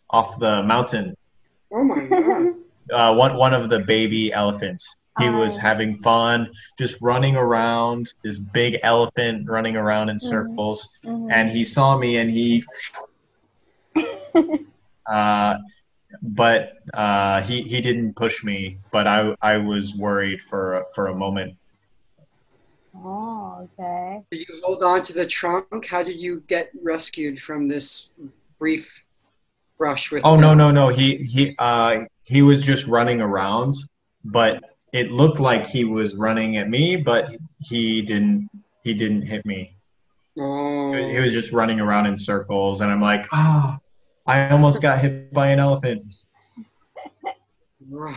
[0.10, 1.16] off the mountain.
[1.72, 2.56] Oh my god.
[2.92, 4.98] Uh, one one of the baby elephants.
[5.20, 5.62] He was Oh.
[5.62, 8.12] having fun, just running around.
[8.24, 11.30] This big elephant running around in circles mhm.
[11.32, 12.64] and he saw me and he
[15.06, 15.54] uh,
[16.22, 21.16] but uh, he he didn't push me but i i was worried for for a
[21.16, 21.56] moment
[23.04, 24.22] Oh, okay.
[24.32, 25.86] Did you hold on to the trunk?
[25.86, 28.10] How did you get rescued from this
[28.60, 29.06] brief
[29.78, 30.24] brush with?
[30.26, 33.76] oh the- no no no he he uh he was just running around
[34.26, 34.62] but
[34.94, 38.50] it looked like he was running at me but he didn't
[38.84, 39.76] he didn't hit me
[40.38, 40.94] Oh.
[40.94, 43.78] he was just running around in circles and i'm like oh
[44.28, 46.04] i almost got hit by an elephant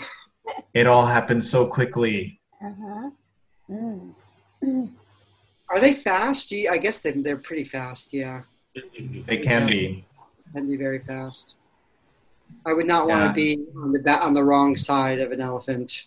[0.74, 3.10] it all happened so quickly Uh-huh.
[3.70, 4.14] Mm.
[5.70, 6.52] Are they fast?
[6.70, 8.12] I guess they, they're pretty fast.
[8.12, 8.42] Yeah,
[9.26, 10.04] They can be
[10.54, 11.56] can be very fast.
[12.66, 15.40] I would not want to be on the ba- on the wrong side of an
[15.40, 16.06] elephant,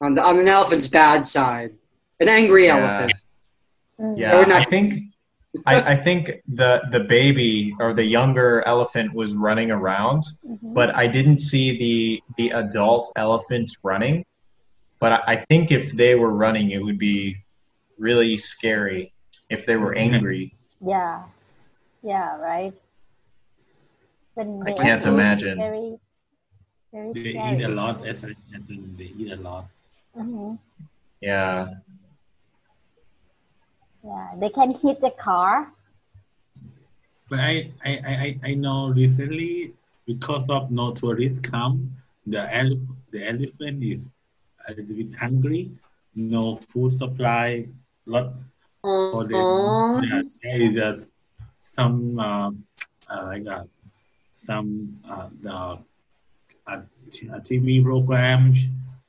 [0.00, 1.72] on the on an elephant's bad side,
[2.20, 2.76] an angry Yeah.
[2.76, 3.12] elephant.
[4.18, 5.09] Yeah, would not- I think
[5.66, 10.74] I, I think the the baby or the younger elephant was running around, Mhm.
[10.74, 14.24] but I didn't see the the adult elephants running.
[15.00, 17.36] But I, I think if they were running, it would be
[17.98, 19.12] really scary
[19.48, 20.54] if they were angry.
[20.80, 21.24] Yeah.
[22.02, 22.74] Yeah, right.
[24.34, 25.58] When I can't imagine.
[25.58, 25.98] Very,
[26.92, 27.56] very They scary.
[27.58, 29.66] eat a lot, as I, as in they eat a lot.
[30.16, 30.58] Mhm.
[31.20, 31.74] Yeah,
[34.04, 35.72] Yeah, they can hit the car.
[37.28, 39.72] But I, I, I, I- I know recently
[40.06, 41.90] because of no tourists come,
[42.26, 44.08] the elef- the elephant is
[44.68, 45.70] a little bit hungry,
[46.14, 47.66] no food supply,
[48.06, 48.32] lot
[49.10, 49.48] for them.
[49.52, 50.00] Aw.
[50.00, 51.12] Yeah, there is just
[51.62, 52.50] some uh,
[53.10, 53.64] uh, like uh,
[54.34, 55.78] some uh, the
[56.70, 56.80] uh,
[57.12, 58.56] t- uh, TV programs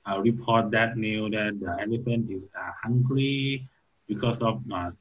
[0.07, 3.67] uh, report that new that the elephant is uh, hungry
[4.11, 4.91] because of uh,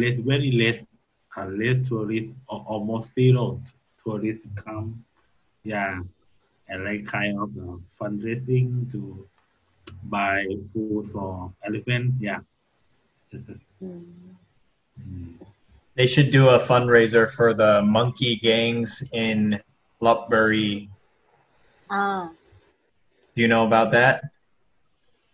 [0.00, 0.78] less very less
[1.36, 3.60] uh, less tourists or almost zero
[4.02, 5.04] tourists come
[5.64, 6.00] yeah
[6.68, 9.26] and like kind of uh, fundraising to
[10.04, 12.40] buy food for elephant yeah
[13.82, 14.36] Mm.
[15.00, 15.34] Mm.
[15.96, 19.60] they should do a fundraiser for the monkey gangs in
[20.02, 20.88] Lopburi.
[21.90, 22.30] Ah,
[23.34, 24.22] Do you know about that?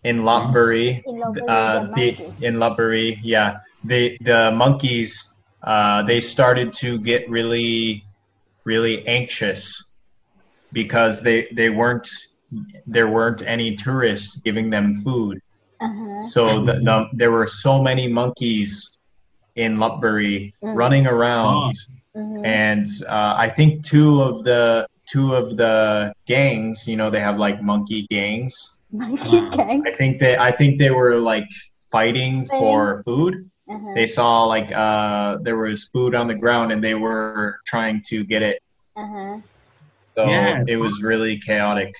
[0.07, 5.13] In Lopburi, in Lopburi, uh, the the in Lopburi, yeah, the the monkeys
[5.65, 8.05] uh, they started to get really
[8.65, 9.83] really anxious
[10.73, 12.09] because they they weren't
[12.87, 15.41] there weren't any tourists giving them food.
[15.81, 16.29] Uh-huh.
[16.31, 18.99] So the, the, there were so many monkeys
[19.57, 20.77] in Lopburi Mm.
[20.77, 21.75] running around,
[22.17, 22.47] Mhm.
[22.47, 27.39] and uh, I think two of the two of the gangs, you know, they have
[27.39, 28.55] like monkey gangs.
[28.93, 29.83] Monkey gang.
[29.87, 31.47] I think they I think they were like
[31.91, 33.51] fighting for food.
[33.69, 33.93] Uh-huh.
[33.95, 38.25] They saw like uh, there was food on the ground, and they were trying to
[38.25, 38.59] get it.
[38.97, 39.39] Uh-huh.
[40.17, 40.63] So Yeah.
[40.67, 41.93] it was really chaotic.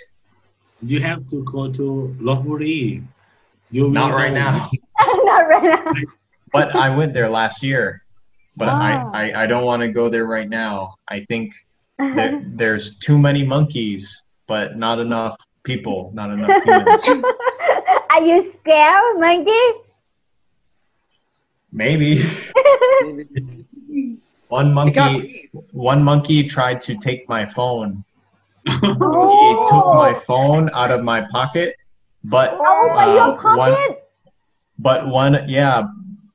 [0.83, 3.03] you have to go to Lopburi.
[3.71, 4.51] You will Not right know.
[4.51, 4.71] now.
[5.31, 5.93] Not right now.
[6.53, 8.03] but I went there last year.
[8.57, 9.11] But Ah.
[9.13, 10.95] I, I, I don't want to go there right now.
[11.09, 11.53] I think
[11.99, 17.05] there, there's too many monkeys, but not enough people, not enough humans.
[18.11, 19.61] Are you scared, monkey?
[21.73, 22.23] Maybe
[24.49, 28.05] one It got monkey, one monkey tried to take my phone.
[28.65, 29.67] He Oh.
[29.71, 31.75] took my phone out of my pocket,
[32.25, 34.03] but Oh, by uh, your one, pocket.
[34.79, 35.81] but one, yeah,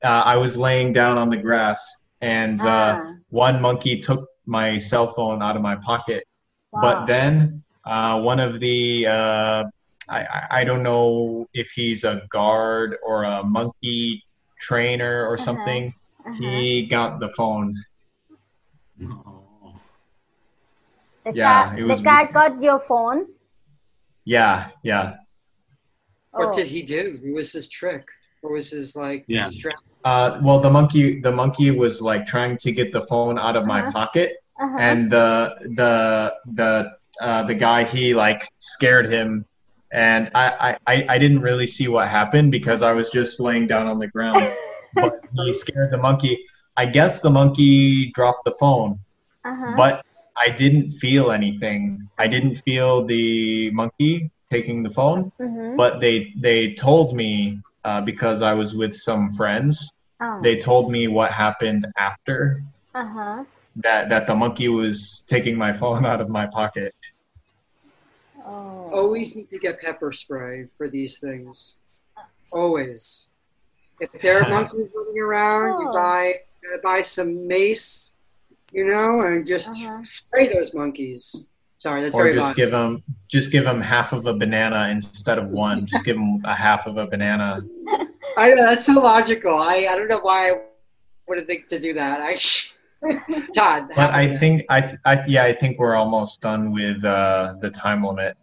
[0.04, 1.82] uh, I was laying down on the grass,
[2.22, 6.24] and uh, Ah, one monkey took my cell phone out of my pocket.
[6.72, 6.82] wow.
[6.82, 9.64] But then uh, one of the uh,
[10.10, 14.24] I, I I don't know if he's a guard or a monkey
[14.60, 15.44] trainer or Uh-huh.
[15.46, 15.94] something.
[16.26, 16.34] Uh-huh.
[16.40, 17.76] He got the phone.
[19.04, 19.74] Oh.
[21.26, 23.26] the yeah, guy, it was- the guy got your phone.
[24.26, 25.16] Yeah, yeah.
[26.32, 26.52] What Oh.
[26.58, 27.18] did he do?
[27.24, 28.08] What was his trick?
[28.42, 29.26] What was his like?
[29.28, 29.48] Yeah.
[29.48, 33.56] strat- Uh, well, the monkey the monkey was like trying to get the phone out
[33.56, 33.92] of my Uh-huh.
[33.92, 34.30] pocket,
[34.60, 34.78] Uh-huh.
[34.80, 35.30] and the
[35.80, 36.70] the the
[37.22, 39.46] uh, the guy he like scared him,
[39.92, 43.88] and I, I I didn't really see what happened because I was just laying down
[43.88, 44.54] on the ground.
[44.96, 46.44] but he scared the monkey.
[46.78, 49.00] I guess the monkey dropped the phone,
[49.46, 49.74] uh-huh.
[49.78, 50.06] but
[50.38, 52.08] I didn't feel anything.
[52.18, 55.78] I didn't feel the monkey taking the phone, Mhm.
[55.78, 59.92] but they they told me uh, because I was with some friends.
[60.20, 60.40] Oh.
[60.42, 63.44] They told me what happened after uh-huh.
[63.78, 66.94] that that the monkey was taking my phone out of my pocket.
[68.52, 68.90] Oh.
[68.94, 71.78] Always need to get pepper spray for these things.
[72.52, 73.30] Always.
[74.00, 75.94] If there are monkeys running around, you Oh.
[75.94, 76.24] buy
[76.74, 78.14] uh, buy some mace,
[78.72, 80.04] you know, and just Uh-huh.
[80.04, 81.46] spray those monkeys.
[81.80, 82.56] Sorry, that's or very just loud.
[82.56, 85.86] give them just give them half of a banana instead of one.
[85.88, 87.62] Just give them a half of a banana.
[88.38, 89.56] I know that's so logical.
[89.56, 90.54] I, I don't know why I
[91.28, 92.22] would think to do that.
[92.22, 92.38] I,
[93.56, 97.72] Todd, But I think I, I yeah I think we're almost done with uh, the
[97.72, 98.38] time limit.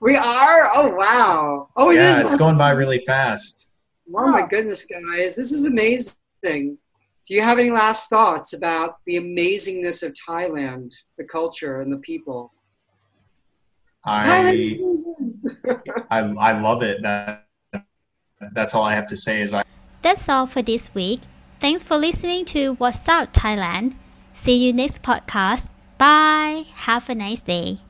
[0.00, 0.70] We are.
[0.74, 1.68] Oh wow!
[1.76, 3.68] Oh, yeah, this it's is going by really fast.
[4.14, 4.46] Oh my Oh.
[4.46, 6.78] goodness, guys, this is amazing.
[7.26, 11.98] Do you have any last thoughts about the amazingness of Thailand, the culture, and the
[11.98, 12.52] people?
[14.04, 14.78] I.
[16.10, 17.02] I, I love it.
[17.02, 17.44] That,
[18.54, 19.42] that's all I have to say.
[19.42, 19.62] Is I
[20.00, 21.20] That's all for this week.
[21.60, 23.94] Thanks for listening to What's Up Thailand.
[24.32, 25.66] See you next podcast.
[25.98, 26.66] Bye.
[26.74, 27.80] Have a nice day.